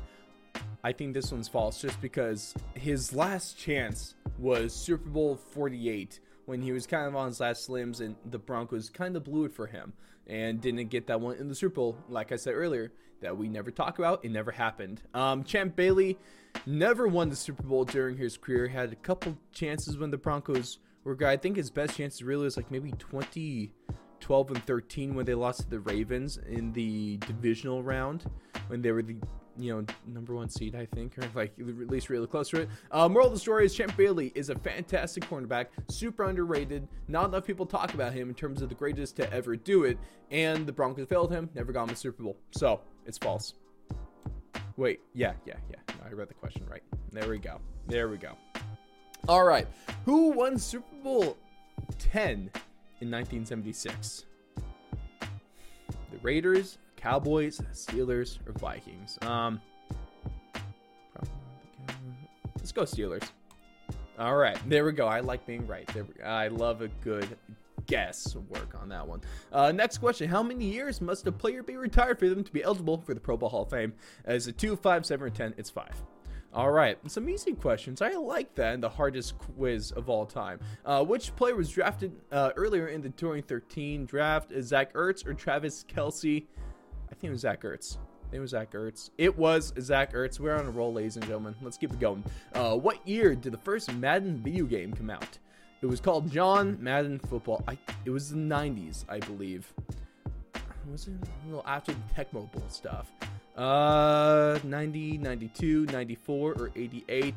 I 0.82 0.92
think 0.92 1.14
this 1.14 1.32
one's 1.32 1.48
false, 1.48 1.80
just 1.80 2.00
because 2.00 2.54
his 2.74 3.12
last 3.12 3.58
chance 3.58 4.14
was 4.38 4.74
Super 4.74 5.08
Bowl 5.08 5.36
48 5.36 6.20
when 6.46 6.62
he 6.62 6.72
was 6.72 6.86
kind 6.86 7.06
of 7.06 7.14
on 7.14 7.28
his 7.28 7.40
last 7.40 7.68
limbs 7.68 8.00
and 8.00 8.16
the 8.30 8.38
Broncos 8.38 8.88
kind 8.88 9.16
of 9.16 9.24
blew 9.24 9.44
it 9.44 9.52
for 9.52 9.66
him 9.66 9.92
and 10.26 10.60
didn't 10.60 10.88
get 10.88 11.06
that 11.08 11.20
one 11.20 11.36
in 11.36 11.48
the 11.48 11.54
Super 11.54 11.74
Bowl. 11.74 11.98
Like 12.08 12.32
I 12.32 12.36
said 12.36 12.54
earlier, 12.54 12.92
that 13.20 13.36
we 13.36 13.48
never 13.48 13.70
talk 13.70 13.98
about. 13.98 14.24
It 14.24 14.30
never 14.30 14.50
happened. 14.50 15.02
Um, 15.14 15.44
Champ 15.44 15.76
Bailey 15.76 16.18
never 16.66 17.06
won 17.08 17.28
the 17.28 17.36
Super 17.36 17.62
Bowl 17.62 17.84
during 17.84 18.16
his 18.16 18.36
career. 18.36 18.68
Had 18.68 18.92
a 18.92 18.96
couple 18.96 19.36
chances 19.52 19.98
when 19.98 20.10
the 20.10 20.18
Broncos 20.18 20.78
were. 21.04 21.16
I 21.26 21.36
think 21.36 21.56
his 21.56 21.70
best 21.70 21.96
chances 21.96 22.22
really 22.22 22.44
was 22.44 22.56
like 22.56 22.70
maybe 22.70 22.92
2012 22.92 24.50
and 24.50 24.66
13 24.66 25.14
when 25.14 25.26
they 25.26 25.34
lost 25.34 25.60
to 25.60 25.70
the 25.70 25.80
Ravens 25.80 26.38
in 26.38 26.72
the 26.72 27.18
divisional 27.18 27.82
round 27.82 28.24
when 28.68 28.82
they 28.82 28.92
were 28.92 29.02
the 29.02 29.16
you 29.58 29.74
know, 29.74 29.86
number 30.06 30.34
one 30.34 30.48
seed, 30.48 30.74
I 30.74 30.86
think, 30.86 31.16
or 31.18 31.28
like 31.34 31.52
at 31.58 31.66
least 31.66 32.10
really 32.10 32.26
close 32.26 32.48
to 32.50 32.62
it. 32.62 32.68
Uh, 32.90 33.08
moral 33.08 33.28
of 33.28 33.32
the 33.32 33.38
story 33.38 33.66
is 33.66 33.74
Champ 33.74 33.96
Bailey 33.96 34.32
is 34.34 34.50
a 34.50 34.54
fantastic 34.54 35.24
cornerback, 35.28 35.66
super 35.88 36.24
underrated. 36.24 36.86
Not 37.08 37.26
enough 37.28 37.46
people 37.46 37.66
talk 37.66 37.94
about 37.94 38.12
him 38.12 38.28
in 38.28 38.34
terms 38.34 38.62
of 38.62 38.68
the 38.68 38.74
greatest 38.74 39.16
to 39.16 39.32
ever 39.32 39.56
do 39.56 39.84
it. 39.84 39.98
And 40.30 40.66
the 40.66 40.72
Broncos 40.72 41.06
failed 41.08 41.30
him, 41.30 41.48
never 41.54 41.72
got 41.72 41.84
him 41.84 41.90
a 41.94 41.96
Super 41.96 42.22
Bowl. 42.22 42.36
So 42.52 42.80
it's 43.06 43.18
false. 43.18 43.54
Wait, 44.76 45.00
yeah, 45.14 45.32
yeah, 45.46 45.54
yeah. 45.70 45.76
No, 45.88 46.10
I 46.10 46.12
read 46.12 46.28
the 46.28 46.34
question 46.34 46.66
right. 46.70 46.82
There 47.10 47.28
we 47.28 47.38
go. 47.38 47.60
There 47.86 48.08
we 48.08 48.18
go. 48.18 48.32
All 49.28 49.44
right. 49.44 49.66
Who 50.04 50.30
won 50.32 50.58
Super 50.58 50.94
Bowl 51.02 51.36
10 51.98 52.50
in 53.00 53.10
1976? 53.10 54.26
The 56.10 56.18
Raiders, 56.22 56.78
Cowboys, 57.06 57.60
Steelers, 57.72 58.40
or 58.48 58.52
Vikings? 58.54 59.16
Um, 59.22 59.60
let's 62.56 62.72
go 62.72 62.82
Steelers. 62.82 63.30
All 64.18 64.34
right, 64.34 64.58
there 64.68 64.84
we 64.84 64.90
go. 64.90 65.06
I 65.06 65.20
like 65.20 65.46
being 65.46 65.68
right. 65.68 65.86
There, 65.94 66.04
I 66.24 66.48
love 66.48 66.82
a 66.82 66.88
good 67.04 67.28
guess 67.86 68.34
work 68.48 68.74
on 68.74 68.88
that 68.88 69.06
one. 69.06 69.20
Uh, 69.52 69.70
next 69.70 69.98
question: 69.98 70.28
How 70.28 70.42
many 70.42 70.64
years 70.64 71.00
must 71.00 71.28
a 71.28 71.32
player 71.32 71.62
be 71.62 71.76
retired 71.76 72.18
for 72.18 72.28
them 72.28 72.42
to 72.42 72.52
be 72.52 72.64
eligible 72.64 72.98
for 72.98 73.14
the 73.14 73.20
Pro 73.20 73.36
Bowl 73.36 73.50
Hall 73.50 73.62
of 73.62 73.70
Fame? 73.70 73.92
Is 74.26 74.48
it 74.48 74.58
two, 74.58 74.74
five, 74.74 75.06
seven, 75.06 75.28
or 75.28 75.30
ten? 75.30 75.54
It's 75.56 75.70
five. 75.70 75.94
All 76.52 76.72
right, 76.72 76.98
some 77.06 77.28
easy 77.28 77.52
questions. 77.52 78.02
I 78.02 78.14
like 78.14 78.52
that. 78.56 78.80
The 78.80 78.88
hardest 78.88 79.38
quiz 79.38 79.92
of 79.92 80.08
all 80.08 80.26
time. 80.26 80.58
Uh, 80.84 81.04
which 81.04 81.36
player 81.36 81.54
was 81.54 81.68
drafted 81.70 82.16
uh, 82.32 82.50
earlier 82.56 82.88
in 82.88 83.00
the 83.00 83.10
2013 83.10 84.06
draft? 84.06 84.50
Zach 84.62 84.92
Ertz 84.94 85.24
or 85.24 85.34
Travis 85.34 85.84
Kelce? 85.84 86.46
I 87.10 87.14
think 87.14 87.24
it 87.24 87.30
was 87.30 87.40
Zach 87.40 87.62
Ertz. 87.62 87.96
I 87.96 88.30
think 88.30 88.38
it 88.38 88.40
was 88.40 88.50
Zach 88.50 88.72
Ertz. 88.72 89.10
It 89.18 89.38
was 89.38 89.72
Zach 89.80 90.12
Ertz. 90.12 90.40
We're 90.40 90.56
on 90.56 90.66
a 90.66 90.70
roll, 90.70 90.92
ladies 90.92 91.16
and 91.16 91.24
gentlemen. 91.24 91.54
Let's 91.62 91.76
keep 91.76 91.92
it 91.92 92.00
going. 92.00 92.24
Uh, 92.54 92.76
what 92.76 93.06
year 93.06 93.34
did 93.34 93.52
the 93.52 93.58
first 93.58 93.92
Madden 93.94 94.38
video 94.38 94.64
game 94.64 94.92
come 94.92 95.10
out? 95.10 95.38
It 95.82 95.86
was 95.86 96.00
called 96.00 96.30
John 96.30 96.78
Madden 96.80 97.18
Football. 97.18 97.62
I, 97.68 97.78
it 98.04 98.10
was 98.10 98.30
the 98.30 98.36
90s, 98.36 99.04
I 99.08 99.20
believe. 99.20 99.72
Was 100.90 101.06
it 101.06 101.14
a 101.14 101.46
little 101.46 101.64
after 101.66 101.92
the 101.92 102.00
Tecmo 102.14 102.50
Bowl 102.50 102.64
stuff? 102.68 103.12
Uh, 103.56 104.58
90, 104.64 105.18
92, 105.18 105.86
94, 105.86 106.52
or 106.52 106.70
88? 106.74 107.34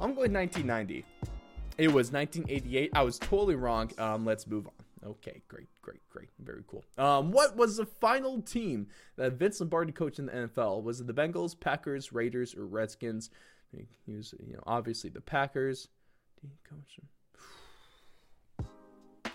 I'm 0.00 0.14
going 0.14 0.32
1990. 0.32 1.04
It 1.78 1.88
was 1.88 2.10
1988. 2.12 2.90
I 2.94 3.02
was 3.02 3.18
totally 3.18 3.54
wrong. 3.54 3.90
Um, 3.98 4.24
let's 4.24 4.46
move 4.46 4.66
on. 4.66 4.72
Okay, 5.06 5.42
great, 5.46 5.68
great, 5.82 6.00
great. 6.10 6.28
Very 6.40 6.64
cool. 6.66 6.84
Um, 6.98 7.30
what 7.30 7.56
was 7.56 7.76
the 7.76 7.86
final 7.86 8.42
team 8.42 8.88
that 9.16 9.34
Vince 9.34 9.60
Lombardi 9.60 9.92
coached 9.92 10.18
in 10.18 10.26
the 10.26 10.32
NFL? 10.32 10.82
Was 10.82 11.00
it 11.00 11.06
the 11.06 11.14
Bengals, 11.14 11.58
Packers, 11.58 12.12
Raiders, 12.12 12.56
or 12.56 12.66
Redskins? 12.66 13.30
He 14.06 14.14
was, 14.14 14.34
you 14.44 14.54
know, 14.54 14.62
obviously 14.66 15.10
the 15.10 15.20
Packers. 15.20 15.88
I 18.60 18.64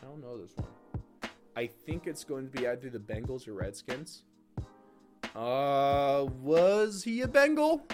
don't 0.01 0.21
know 0.21 0.37
this 0.37 0.51
one. 0.55 0.67
I 1.55 1.67
think 1.67 2.07
it's 2.07 2.23
going 2.23 2.49
to 2.49 2.51
be 2.51 2.67
either 2.67 2.89
the 2.89 2.99
Bengals 2.99 3.47
or 3.47 3.53
Redskins. 3.53 4.23
Uh, 5.35 6.25
was 6.41 7.03
he 7.03 7.21
a 7.21 7.27
Bengal? 7.27 7.85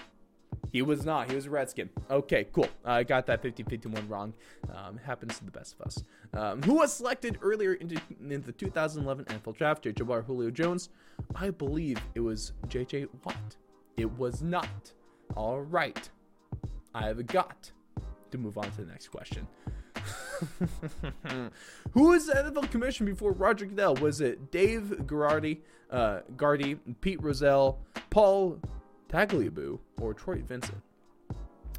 He 0.72 0.82
was 0.82 1.06
not. 1.06 1.30
He 1.30 1.36
was 1.36 1.46
a 1.46 1.50
Redskin. 1.50 1.90
Okay, 2.10 2.48
cool. 2.52 2.68
I 2.84 3.04
got 3.04 3.26
that 3.28 3.42
50 3.42 3.64
51 3.64 4.08
wrong. 4.08 4.34
Um, 4.74 4.98
happens 4.98 5.38
to 5.40 5.46
the 5.46 5.52
best 5.52 5.76
of 5.80 5.88
us. 5.88 6.04
Um, 6.34 6.62
who 6.64 6.76
was 6.76 6.94
selected 6.94 7.38
earlier 7.42 7.74
in, 7.74 7.88
the 7.88 8.52
2011 8.52 9.26
NFL 9.26 9.58
Draft? 9.58 9.84
JJ 9.84 10.02
Watt, 10.04 10.26
Julio 10.26 10.52
Jones? 10.52 10.90
I 11.36 11.50
believe 11.50 11.98
it 12.16 12.20
was 12.20 12.54
JJ 12.68 13.08
Watt. 13.24 13.56
It 13.96 14.18
was 14.18 14.42
not. 14.42 14.94
All 15.36 15.62
right. 15.62 16.10
I 16.94 17.08
have 17.08 17.26
got 17.28 17.72
to 18.32 18.38
move 18.38 18.58
on 18.58 18.70
to 18.72 18.82
the 18.82 18.92
next 18.92 19.10
question. 19.10 19.48
Who 21.92 22.10
was 22.10 22.28
the 22.28 22.34
NFL 22.34 22.70
commissioner 22.72 23.12
before 23.12 23.32
Roger 23.32 23.66
Goodell? 23.66 23.96
Was 23.96 24.22
it 24.22 24.52
Dave 24.52 25.08
Garrity, 25.08 25.62
uh, 25.92 26.20
Gardy, 26.36 26.76
Pete 27.02 27.22
Rozelle, 27.22 27.80
Paul 28.10 28.60
Tagliabue, 29.10 29.80
or 30.00 30.14
Troy 30.14 30.42
Vincent? 30.48 30.78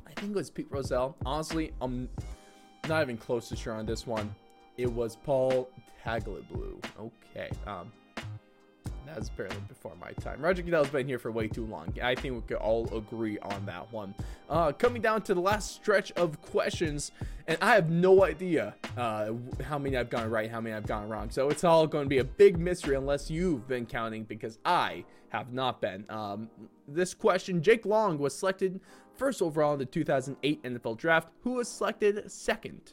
I 0.07 0.13
think 0.21 0.33
it 0.33 0.37
was 0.37 0.51
Pete 0.51 0.67
Rozelle. 0.71 1.17
Honestly, 1.25 1.73
I'm 1.81 2.09
not 2.89 3.03
even 3.03 3.17
close 3.17 3.49
to 3.51 3.57
sure 3.57 3.75
on 3.75 3.87
this 3.87 4.07
one. 4.07 4.35
It 4.77 4.93
was 4.93 5.17
Paul 5.17 5.69
Tagliabue. 6.05 6.83
Okay. 6.99 7.51
Um, 7.67 7.93
that's 9.15 9.29
apparently 9.29 9.61
before 9.69 9.95
my 10.01 10.13
time. 10.13 10.41
Roger 10.41 10.63
Goodell's 10.63 10.89
been 10.89 11.07
here 11.07 11.19
for 11.19 11.31
way 11.31 11.49
too 11.49 11.65
long. 11.65 11.93
I 12.03 12.15
think 12.15 12.35
we 12.35 12.41
could 12.43 12.59
all 12.59 12.89
agree 12.97 13.39
on 13.39 13.67
that 13.67 13.93
one. 13.93 14.15
Uh, 14.49 14.73
coming 14.73 15.03
down 15.03 15.23
to 15.23 15.35
the 15.35 15.41
last 15.41 15.75
stretch 15.75 16.13
of 16.13 16.41
questions, 16.43 17.13
and 17.47 17.59
I 17.61 17.75
have 17.75 17.91
no 17.91 18.25
idea 18.25 18.75
uh, 18.97 19.33
how 19.65 19.79
many 19.79 19.97
I've 19.97 20.11
gotten 20.11 20.31
right, 20.31 20.51
how 20.51 20.61
many 20.61 20.75
I've 20.75 20.87
gotten 20.87 21.09
wrong. 21.09 21.31
So 21.31 21.49
it's 21.49 21.65
all 21.65 21.87
going 21.87 22.05
to 22.05 22.09
be 22.09 22.19
a 22.19 22.25
big 22.25 22.59
mystery 22.59 22.97
unless 22.97 23.31
you've 23.31 23.67
been 23.67 23.87
counting, 23.87 24.25
because 24.25 24.59
I 24.65 25.05
have 25.31 25.53
not 25.53 25.81
been. 25.81 26.05
Um, 26.09 26.51
this 26.87 27.15
question: 27.15 27.63
Jake 27.63 27.87
Long 27.87 28.19
was 28.19 28.37
selected 28.37 28.81
first 29.17 29.43
overall 29.43 29.73
in 29.73 29.79
the 29.79 29.85
2008 29.87 30.63
NFL 30.63 30.97
Draft. 30.97 31.29
Who 31.43 31.55
was 31.55 31.69
selected 31.69 32.31
second? 32.31 32.93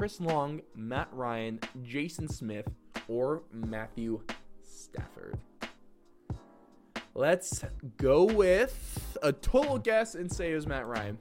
Chris 0.00 0.18
Long, 0.18 0.62
Matt 0.74 1.08
Ryan, 1.12 1.60
Jason 1.82 2.26
Smith, 2.26 2.66
or 3.08 3.42
Matthew 3.52 4.20
Stafford. 4.62 5.38
Let's 7.14 7.64
go 7.96 8.24
with 8.24 9.18
a 9.22 9.32
total 9.32 9.78
guess 9.78 10.14
and 10.14 10.30
say 10.30 10.52
it 10.52 10.54
was 10.54 10.66
Matt 10.66 10.86
Ryan. 10.86 11.18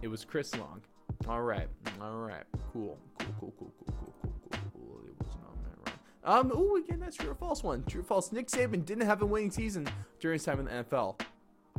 It 0.00 0.08
was 0.08 0.24
Chris 0.24 0.54
Long. 0.56 0.80
All 1.28 1.42
right. 1.42 1.68
All 2.00 2.18
right. 2.18 2.44
Cool. 2.72 2.98
Cool, 3.18 3.34
cool, 3.40 3.52
cool, 3.58 3.72
cool, 3.78 3.94
cool, 3.98 4.14
cool, 4.22 4.32
cool, 4.50 4.70
cool. 4.72 5.00
It 5.06 5.14
was 5.18 5.34
not 5.42 5.56
Matt 5.62 5.94
Ryan. 6.24 6.50
Um, 6.52 6.52
ooh, 6.52 6.76
again, 6.76 7.00
that's 7.00 7.16
true 7.16 7.30
or 7.30 7.34
false 7.34 7.62
one. 7.62 7.84
True 7.84 8.00
or 8.00 8.04
false. 8.04 8.32
Nick 8.32 8.48
Saban 8.48 8.84
didn't 8.84 9.06
have 9.06 9.22
a 9.22 9.26
winning 9.26 9.50
season 9.50 9.88
during 10.20 10.36
his 10.36 10.44
time 10.44 10.60
in 10.60 10.66
the 10.66 10.70
NFL. 10.70 11.20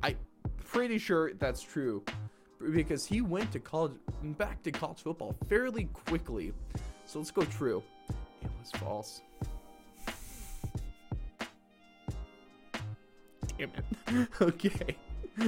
I'm 0.04 0.18
pretty 0.58 0.98
sure 0.98 1.34
that's 1.34 1.62
true 1.62 2.04
because 2.74 3.06
he 3.06 3.22
went 3.22 3.52
to 3.52 3.60
college 3.60 3.94
back 4.38 4.62
to 4.64 4.72
college 4.72 5.02
football 5.02 5.36
fairly 5.48 5.86
quickly. 5.86 6.54
So 7.06 7.20
let's 7.20 7.32
go 7.32 7.44
true. 7.44 7.84
Was 8.66 8.82
false. 8.82 9.22
Damn 13.58 13.70
it. 13.70 14.28
okay. 14.42 14.98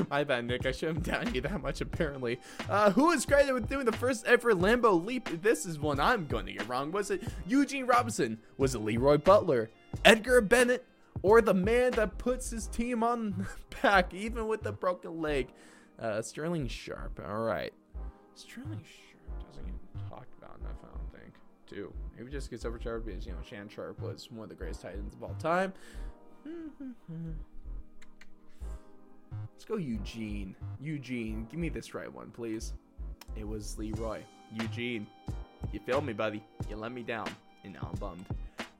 My 0.09 0.23
bad, 0.23 0.45
Nick. 0.45 0.67
I 0.67 0.71
shouldn't 0.71 1.03
down 1.03 1.33
you 1.33 1.41
that 1.41 1.61
much, 1.63 1.81
apparently. 1.81 2.39
Uh, 2.69 2.91
who 2.91 3.09
is 3.11 3.25
credited 3.25 3.55
with 3.55 3.69
doing 3.69 3.85
the 3.85 3.91
first 3.91 4.25
ever 4.27 4.53
Lambeau 4.53 5.03
leap? 5.03 5.41
This 5.41 5.65
is 5.65 5.79
one 5.79 5.99
I'm 5.99 6.27
going 6.27 6.45
to 6.45 6.53
get 6.53 6.67
wrong. 6.67 6.91
Was 6.91 7.09
it 7.09 7.23
Eugene 7.47 7.87
Robinson? 7.87 8.37
Was 8.57 8.75
it 8.75 8.81
LeRoy 8.81 9.23
Butler? 9.23 9.71
Edgar 10.05 10.41
Bennett? 10.41 10.85
Or 11.23 11.41
the 11.41 11.55
man 11.55 11.93
that 11.93 12.19
puts 12.19 12.51
his 12.51 12.67
team 12.67 13.01
on 13.01 13.47
back, 13.81 14.13
even 14.13 14.47
with 14.47 14.63
a 14.67 14.71
broken 14.71 15.21
leg? 15.21 15.47
Uh, 15.97 16.21
Sterling 16.21 16.67
Sharpe. 16.67 17.19
All 17.27 17.41
right. 17.41 17.73
Sterling 18.35 18.83
Sharpe 18.83 19.47
doesn't 19.47 19.65
get 19.65 20.09
talked 20.09 20.37
about 20.37 20.59
enough, 20.59 20.77
I 20.83 20.95
don't 20.95 21.11
think. 21.11 21.33
Too. 21.67 21.91
Maybe 22.17 22.31
just 22.31 22.49
gets 22.49 22.65
overshadowed 22.65 23.05
because 23.05 23.25
you 23.25 23.31
know 23.31 23.37
Shan 23.47 23.69
Sharpe 23.69 23.99
was 24.01 24.31
one 24.31 24.43
of 24.43 24.49
the 24.49 24.55
greatest 24.55 24.81
Titans 24.81 25.13
of 25.13 25.23
all 25.23 25.35
time. 25.39 25.71
Let's 29.53 29.65
go 29.65 29.75
Eugene. 29.75 30.55
Eugene, 30.79 31.47
give 31.49 31.59
me 31.59 31.69
this 31.69 31.93
right 31.93 32.11
one, 32.11 32.31
please. 32.31 32.73
It 33.35 33.47
was 33.47 33.77
Leroy. 33.77 34.21
Eugene. 34.53 35.05
You 35.71 35.79
failed 35.85 36.05
me, 36.05 36.13
buddy. 36.13 36.43
You 36.69 36.77
let 36.77 36.91
me 36.91 37.03
down. 37.03 37.27
And 37.63 37.73
now 37.73 37.89
I'm 37.91 37.99
bummed. 37.99 38.25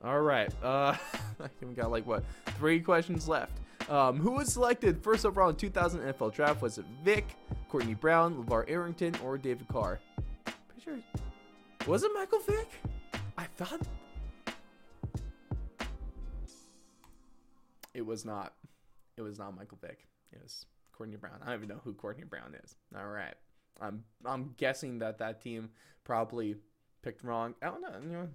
All 0.02 0.20
right. 0.20 0.50
Uh, 0.62 0.96
we 1.60 1.74
got 1.74 1.90
like 1.90 2.06
what 2.06 2.24
three 2.56 2.80
questions 2.80 3.28
left. 3.28 3.52
Um, 3.88 4.18
who 4.18 4.32
was 4.32 4.52
selected 4.52 5.02
first 5.02 5.24
overall 5.24 5.48
in 5.48 5.56
2000 5.56 6.00
NFL 6.00 6.34
Draft? 6.34 6.60
Was 6.60 6.78
it 6.78 6.84
Vick, 7.04 7.26
Courtney 7.68 7.94
Brown, 7.94 8.44
LaVar 8.44 8.64
Arrington, 8.68 9.14
or 9.24 9.38
David 9.38 9.66
Carr? 9.68 9.98
Pretty 10.44 10.82
sure. 10.84 10.98
Was 11.86 12.02
it 12.02 12.10
Michael 12.14 12.40
Vick? 12.40 12.68
I 13.38 13.44
thought. 13.56 13.80
It 17.94 18.04
was 18.04 18.24
not. 18.24 18.54
It 19.16 19.22
was 19.22 19.38
not 19.38 19.56
Michael 19.56 19.78
Vick. 19.80 20.08
It 20.32 20.40
was 20.42 20.66
Courtney 20.92 21.16
Brown. 21.16 21.34
I 21.42 21.46
don't 21.46 21.54
even 21.54 21.68
know 21.68 21.80
who 21.84 21.94
Courtney 21.94 22.24
Brown 22.24 22.56
is. 22.64 22.74
All 22.96 23.06
right. 23.06 23.34
I'm 23.80 24.02
I'm 24.24 24.54
guessing 24.56 24.98
that 24.98 25.18
that 25.18 25.40
team 25.40 25.70
probably 26.02 26.56
picked 27.02 27.22
wrong. 27.22 27.54
I 27.62 27.66
don't 27.66 27.80
know. 27.80 28.28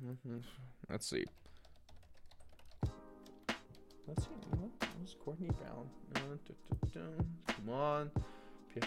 Let's 0.90 1.06
see. 1.06 1.26
Let's 4.08 4.24
see. 4.24 4.30
What 4.58 4.72
was 5.02 5.16
Courtney 5.24 5.50
Brown? 5.60 5.90
Uh, 6.16 7.00
Come 7.48 7.70
on. 7.70 8.12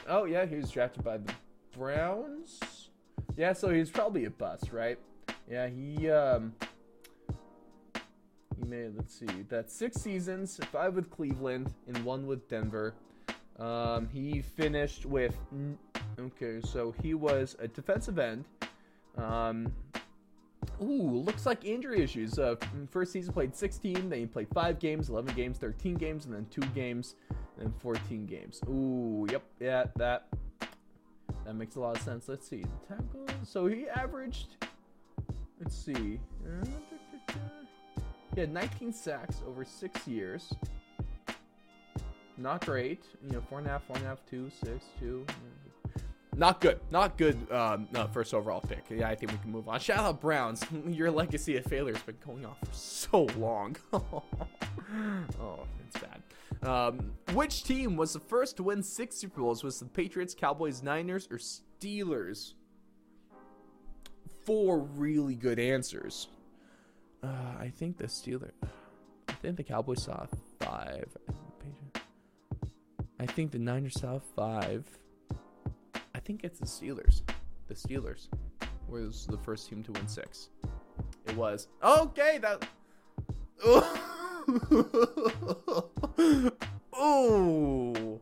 Oh 0.09 0.24
yeah, 0.24 0.46
he 0.46 0.57
was 0.57 0.70
drafted 0.70 1.05
by 1.05 1.18
the 1.18 1.33
Browns. 1.76 2.88
Yeah, 3.37 3.52
so 3.52 3.68
he's 3.68 3.90
probably 3.90 4.24
a 4.24 4.31
bust, 4.31 4.72
right? 4.72 4.98
Yeah, 5.50 5.68
he 5.68 6.11
um 6.11 6.54
he 8.56 8.64
made 8.64 8.96
let's 8.96 9.14
see, 9.14 9.26
that's 9.48 9.74
six 9.74 9.96
seasons, 10.00 10.59
five 10.72 10.94
with 10.94 11.11
Cleveland 11.11 11.72
and 11.87 12.04
one 12.04 12.26
with 12.26 12.48
Denver. 12.48 12.94
Um, 13.59 14.09
he 14.12 14.42
finished 14.42 15.06
with 15.06 15.37
okay, 16.18 16.61
so 16.62 16.94
he 17.02 17.14
was 17.14 17.56
a 17.59 17.68
defensive 17.68 18.18
end. 18.18 18.44
Um, 19.16 19.72
Ooh, 20.82 21.22
looks 21.24 21.46
like 21.46 21.64
injury 21.64 22.02
issues. 22.02 22.38
Uh, 22.38 22.56
first 22.90 23.12
season 23.12 23.32
played 23.32 23.54
16, 23.54 24.11
then 24.11 24.18
he 24.18 24.26
played 24.26 24.48
5 24.52 24.78
games, 24.78 25.09
11 25.09 25.35
games, 25.35 25.59
13 25.59 25.94
games, 25.94 26.26
and 26.26 26.35
then 26.35 26.46
2 26.50 26.61
games, 26.74 27.14
and 27.59 27.72
14 27.80 28.26
games. 28.26 28.61
Ooh, 28.68 29.26
yep, 29.30 29.42
yeah, 29.59 29.85
that 29.96 30.26
that 31.44 31.54
makes 31.54 31.76
a 31.76 31.80
lot 31.80 31.96
of 31.96 32.02
sense. 32.02 32.28
Let's 32.28 32.46
see. 32.46 32.64
So 33.44 33.66
he 33.66 33.88
averaged, 33.88 34.56
let's 35.61 35.77
see. 35.77 36.21
He 38.35 38.40
had 38.40 38.53
19 38.53 38.92
sacks 38.92 39.42
over 39.47 39.64
6 39.64 40.07
years. 40.07 40.53
Not 42.37 42.66
great. 42.66 43.05
You 43.25 43.33
know, 43.33 43.40
4.5, 43.51 43.81
4.5, 43.88 44.19
2, 44.29 44.51
6, 44.51 44.85
2 45.01 45.27
not 46.37 46.61
good. 46.61 46.81
Not 46.90 47.16
good. 47.16 47.51
Um, 47.51 47.88
no, 47.92 48.07
first 48.09 48.35
overall 48.35 48.61
pick. 48.61 48.85
Yeah, 48.90 49.09
I 49.09 49.14
think 49.14 49.33
we 49.33 49.38
can 49.38 49.51
move 49.51 49.69
on. 49.69 49.81
Shout 49.81 50.01
out 50.01 50.21
Browns. 50.21 50.64
Your 50.87 51.11
legacy 51.11 51.57
of 51.57 51.64
failure 51.64 51.95
has 51.95 52.03
been 52.03 52.19
going 52.25 52.45
on 52.45 52.55
for 52.62 52.73
so 52.73 53.23
long. 53.38 53.77
oh, 53.92 54.23
it's 55.87 55.99
bad. 55.99 56.69
Um, 56.69 57.12
which 57.33 57.64
team 57.64 57.97
was 57.97 58.12
the 58.12 58.21
first 58.21 58.59
to 58.59 58.62
win 58.62 58.83
six 58.83 59.16
Super 59.16 59.40
Bowls? 59.40 59.64
Was 59.64 59.79
the 59.79 59.87
Patriots, 59.87 60.35
Cowboys, 60.35 60.83
Niners, 60.83 61.27
or 61.31 61.38
Steelers? 61.38 62.53
Four 64.46 64.78
really 64.78 65.35
good 65.35 65.59
answers. 65.59 66.28
Uh, 67.22 67.26
I 67.61 67.70
think 67.76 67.98
the 67.98 68.06
Steelers. 68.06 68.52
I 69.28 69.32
think 69.42 69.56
the 69.56 69.64
Cowboys 69.64 70.02
saw 70.02 70.26
five. 70.61 71.14
I 73.20 73.26
think 73.26 73.50
the 73.50 73.59
Niners 73.59 74.00
saw 74.00 74.18
five 74.18 74.85
I 76.16 76.20
think 76.20 76.44
it's 76.44 76.59
the 76.59 76.66
Steelers. 76.66 77.20
The 77.68 77.74
Steelers 77.74 78.28
was 78.88 79.26
the 79.26 79.37
first 79.37 79.68
team 79.68 79.82
to 79.82 79.92
win 79.92 80.09
six. 80.09 80.48
It 81.26 81.37
was 81.37 81.68
okay. 81.85 82.38
That. 82.38 82.66
oh, 86.94 88.20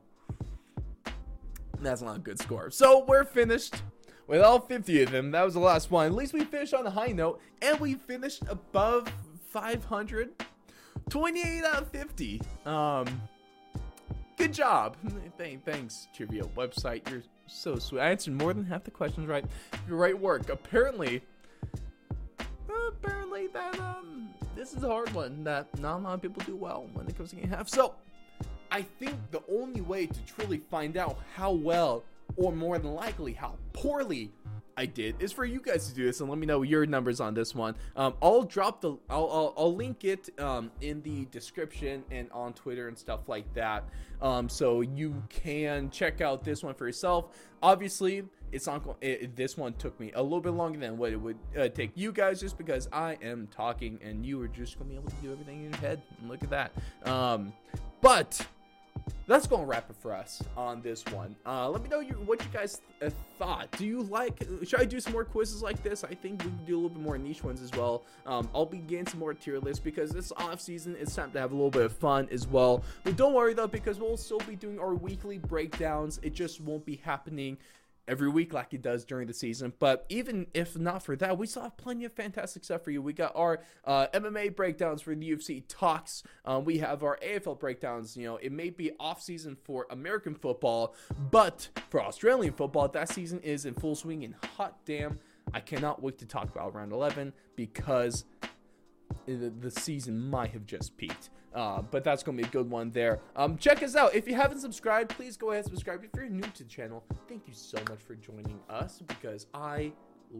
that's 1.80 2.02
not 2.02 2.16
a 2.16 2.18
good 2.18 2.40
score. 2.40 2.72
So 2.72 3.04
we're 3.06 3.24
finished 3.24 3.76
with 4.26 4.40
all 4.40 4.60
50 4.60 5.02
of 5.02 5.10
them. 5.10 5.30
That 5.30 5.44
was 5.44 5.54
the 5.54 5.60
last 5.60 5.90
one. 5.90 6.06
At 6.06 6.14
least 6.14 6.32
we 6.32 6.44
finished 6.44 6.74
on 6.74 6.86
a 6.86 6.90
high 6.90 7.08
note, 7.08 7.40
and 7.62 7.78
we 7.80 7.94
finished 7.94 8.42
above 8.48 9.12
500. 9.50 10.30
28 11.10 11.64
out 11.64 11.82
of 11.82 11.88
50. 11.88 12.40
Um, 12.64 13.06
good 14.36 14.52
job. 14.52 14.96
Thanks, 15.38 16.08
trivia 16.14 16.44
website. 16.56 17.08
You're 17.10 17.22
so 17.46 17.78
sweet. 17.78 18.00
I 18.00 18.10
answered 18.10 18.34
more 18.34 18.52
than 18.54 18.64
half 18.64 18.84
the 18.84 18.90
questions 18.90 19.26
right. 19.26 19.44
Great 19.86 20.18
work. 20.18 20.48
Apparently, 20.48 21.22
apparently 22.88 23.48
that 23.48 23.78
um, 23.80 24.30
this 24.54 24.72
is 24.72 24.82
a 24.82 24.88
hard 24.88 25.12
one 25.12 25.44
that 25.44 25.78
not 25.78 25.98
a 25.98 26.02
lot 26.02 26.14
of 26.14 26.22
people 26.22 26.42
do 26.46 26.56
well 26.56 26.88
when 26.94 27.06
it 27.06 27.16
comes 27.16 27.30
to 27.30 27.36
game 27.36 27.48
half. 27.48 27.68
So, 27.68 27.94
I 28.70 28.82
think 28.82 29.14
the 29.30 29.42
only 29.48 29.82
way 29.82 30.06
to 30.06 30.20
truly 30.26 30.58
find 30.70 30.96
out 30.96 31.18
how 31.36 31.52
well, 31.52 32.02
or 32.36 32.52
more 32.52 32.78
than 32.78 32.94
likely 32.94 33.32
how 33.32 33.56
poorly 33.72 34.32
I 34.76 34.86
did 34.86 35.16
is 35.20 35.32
for 35.32 35.44
you 35.44 35.60
guys 35.60 35.88
to 35.88 35.94
do 35.94 36.04
this 36.04 36.20
and 36.20 36.28
let 36.28 36.38
me 36.38 36.46
know 36.46 36.62
your 36.62 36.86
numbers 36.86 37.20
on 37.20 37.34
this 37.34 37.54
one. 37.54 37.76
Um, 37.96 38.14
I'll 38.20 38.42
drop 38.42 38.80
the, 38.80 38.92
I'll, 39.08 39.30
I'll, 39.30 39.54
I'll 39.56 39.74
link 39.74 40.04
it 40.04 40.30
um, 40.40 40.70
in 40.80 41.02
the 41.02 41.26
description 41.26 42.04
and 42.10 42.30
on 42.32 42.54
Twitter 42.54 42.88
and 42.88 42.98
stuff 42.98 43.28
like 43.28 43.52
that. 43.54 43.84
Um, 44.20 44.48
so 44.48 44.80
you 44.80 45.22
can 45.28 45.90
check 45.90 46.20
out 46.20 46.44
this 46.44 46.62
one 46.62 46.74
for 46.74 46.86
yourself. 46.86 47.26
Obviously, 47.62 48.24
it's 48.52 48.66
not 48.66 48.84
going. 48.84 48.96
It, 49.00 49.34
this 49.34 49.56
one 49.56 49.74
took 49.74 49.98
me 49.98 50.12
a 50.14 50.22
little 50.22 50.40
bit 50.40 50.52
longer 50.52 50.78
than 50.78 50.96
what 50.96 51.12
it 51.12 51.16
would 51.16 51.38
uh, 51.58 51.68
take 51.68 51.90
you 51.94 52.12
guys, 52.12 52.40
just 52.40 52.56
because 52.56 52.88
I 52.92 53.18
am 53.20 53.48
talking 53.48 53.98
and 54.02 54.24
you 54.24 54.40
are 54.42 54.48
just 54.48 54.78
gonna 54.78 54.90
be 54.90 54.96
able 54.96 55.10
to 55.10 55.16
do 55.16 55.32
everything 55.32 55.64
in 55.64 55.70
your 55.70 55.80
head. 55.80 56.02
And 56.20 56.30
look 56.30 56.42
at 56.42 56.50
that. 56.50 56.72
Um, 57.04 57.52
but 58.00 58.46
that's 59.26 59.46
gonna 59.46 59.64
wrap 59.64 59.88
it 59.88 59.96
for 59.96 60.12
us 60.12 60.42
on 60.56 60.82
this 60.82 61.04
one. 61.06 61.34
Uh, 61.46 61.68
let 61.70 61.82
me 61.82 61.88
know 61.88 62.00
you, 62.00 62.14
what 62.26 62.42
you 62.42 62.50
guys 62.52 62.80
uh, 63.02 63.10
thought. 63.38 63.70
Do 63.72 63.86
you 63.86 64.02
like? 64.02 64.46
Should 64.64 64.80
I 64.80 64.84
do 64.84 65.00
some 65.00 65.12
more 65.12 65.24
quizzes 65.24 65.62
like 65.62 65.82
this? 65.82 66.04
I 66.04 66.14
think 66.14 66.44
we 66.44 66.50
can 66.50 66.64
do 66.66 66.74
a 66.74 66.76
little 66.76 66.90
bit 66.90 67.02
more 67.02 67.16
niche 67.16 67.42
ones 67.42 67.62
as 67.62 67.70
well. 67.72 68.04
Um, 68.26 68.48
I'll 68.54 68.66
be 68.66 68.78
getting 68.78 69.06
some 69.06 69.20
more 69.20 69.34
tier 69.34 69.58
lists 69.58 69.82
because 69.82 70.10
this 70.10 70.32
off 70.36 70.60
season. 70.60 70.96
It's 70.98 71.14
time 71.14 71.30
to 71.32 71.40
have 71.40 71.52
a 71.52 71.54
little 71.54 71.70
bit 71.70 71.82
of 71.82 71.96
fun 71.96 72.28
as 72.30 72.46
well. 72.46 72.84
But 73.02 73.16
don't 73.16 73.32
worry 73.32 73.54
though, 73.54 73.66
because 73.66 73.98
we'll 73.98 74.16
still 74.16 74.40
be 74.40 74.56
doing 74.56 74.78
our 74.78 74.94
weekly 74.94 75.38
breakdowns. 75.38 76.20
It 76.22 76.34
just 76.34 76.60
won't 76.60 76.84
be 76.84 76.96
happening 76.96 77.56
every 78.06 78.28
week 78.28 78.52
like 78.52 78.70
he 78.70 78.78
does 78.78 79.04
during 79.04 79.26
the 79.26 79.34
season. 79.34 79.72
But 79.78 80.06
even 80.08 80.46
if 80.54 80.78
not 80.78 81.04
for 81.04 81.16
that, 81.16 81.38
we 81.38 81.46
still 81.46 81.62
have 81.62 81.76
plenty 81.76 82.04
of 82.04 82.12
fantastic 82.12 82.64
stuff 82.64 82.82
for 82.82 82.90
you. 82.90 83.02
We 83.02 83.12
got 83.12 83.32
our 83.34 83.60
uh, 83.84 84.06
MMA 84.12 84.54
breakdowns 84.56 85.02
for 85.02 85.14
the 85.14 85.30
UFC 85.30 85.64
talks. 85.68 86.22
Um, 86.44 86.64
we 86.64 86.78
have 86.78 87.02
our 87.02 87.18
AFL 87.22 87.58
breakdowns. 87.58 88.16
You 88.16 88.26
know, 88.26 88.36
it 88.36 88.52
may 88.52 88.70
be 88.70 88.92
off 89.00 89.22
season 89.22 89.56
for 89.64 89.86
American 89.90 90.34
football, 90.34 90.94
but 91.30 91.68
for 91.90 92.02
Australian 92.02 92.54
football, 92.54 92.88
that 92.88 93.08
season 93.08 93.40
is 93.40 93.64
in 93.64 93.74
full 93.74 93.94
swing. 93.94 94.24
And 94.24 94.34
hot 94.56 94.78
damn, 94.84 95.18
I 95.52 95.60
cannot 95.60 96.02
wait 96.02 96.18
to 96.18 96.26
talk 96.26 96.54
about 96.54 96.74
round 96.74 96.92
11 96.92 97.32
because 97.56 98.24
the 99.26 99.70
season 99.70 100.28
might 100.28 100.50
have 100.50 100.66
just 100.66 100.96
peaked. 100.96 101.30
Uh, 101.54 101.82
but 101.82 102.02
that's 102.02 102.22
going 102.22 102.36
to 102.36 102.42
be 102.42 102.48
a 102.48 102.50
good 102.50 102.68
one 102.68 102.90
there. 102.90 103.20
Um, 103.36 103.56
check 103.56 103.82
us 103.82 103.94
out. 103.94 104.14
If 104.14 104.26
you 104.26 104.34
haven't 104.34 104.60
subscribed, 104.60 105.10
please 105.10 105.36
go 105.36 105.52
ahead 105.52 105.64
and 105.64 105.72
subscribe. 105.72 106.02
If 106.02 106.10
you're 106.16 106.28
new 106.28 106.42
to 106.42 106.64
the 106.64 106.68
channel, 106.68 107.04
thank 107.28 107.46
you 107.46 107.54
so 107.54 107.78
much 107.88 108.00
for 108.00 108.16
joining 108.16 108.58
us 108.68 109.00
because 109.06 109.46
I 109.54 109.92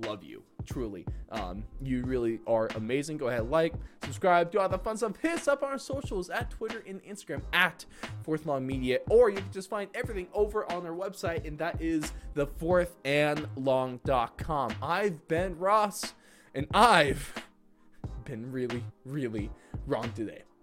love 0.03 0.25
you 0.25 0.43
truly 0.67 1.07
um 1.31 1.63
you 1.81 2.05
really 2.05 2.41
are 2.47 2.69
amazing 2.75 3.17
go 3.17 3.29
ahead 3.29 3.49
like 3.49 3.73
subscribe 4.03 4.51
do 4.51 4.59
all 4.59 4.69
the 4.69 4.79
fun 4.79 4.97
stuff 4.97 5.13
hit 5.23 5.33
us 5.33 5.47
up 5.47 5.63
on 5.63 5.71
our 5.71 5.79
socials 5.79 6.31
at 6.31 6.51
twitter 6.51 6.83
and 6.87 7.03
instagram 7.05 7.41
at 7.53 7.85
fourth 8.23 8.45
long 8.45 8.67
media 8.67 8.99
or 9.09 9.31
you 9.31 9.37
can 9.37 9.53
just 9.53 9.71
find 9.71 9.89
everything 9.95 10.27
over 10.35 10.71
on 10.73 10.85
our 10.85 10.93
website 10.93 11.47
and 11.47 11.59
that 11.59 11.81
is 11.81 12.13
the 12.35 12.47
fourth 12.47 12.97
i've 13.05 13.47
been 15.29 15.59
ross 15.59 16.15
and 16.55 16.67
i've 16.75 17.35
been 18.25 18.51
really 18.51 18.83
really 19.05 19.51
wrong 19.87 20.11
today 20.13 20.43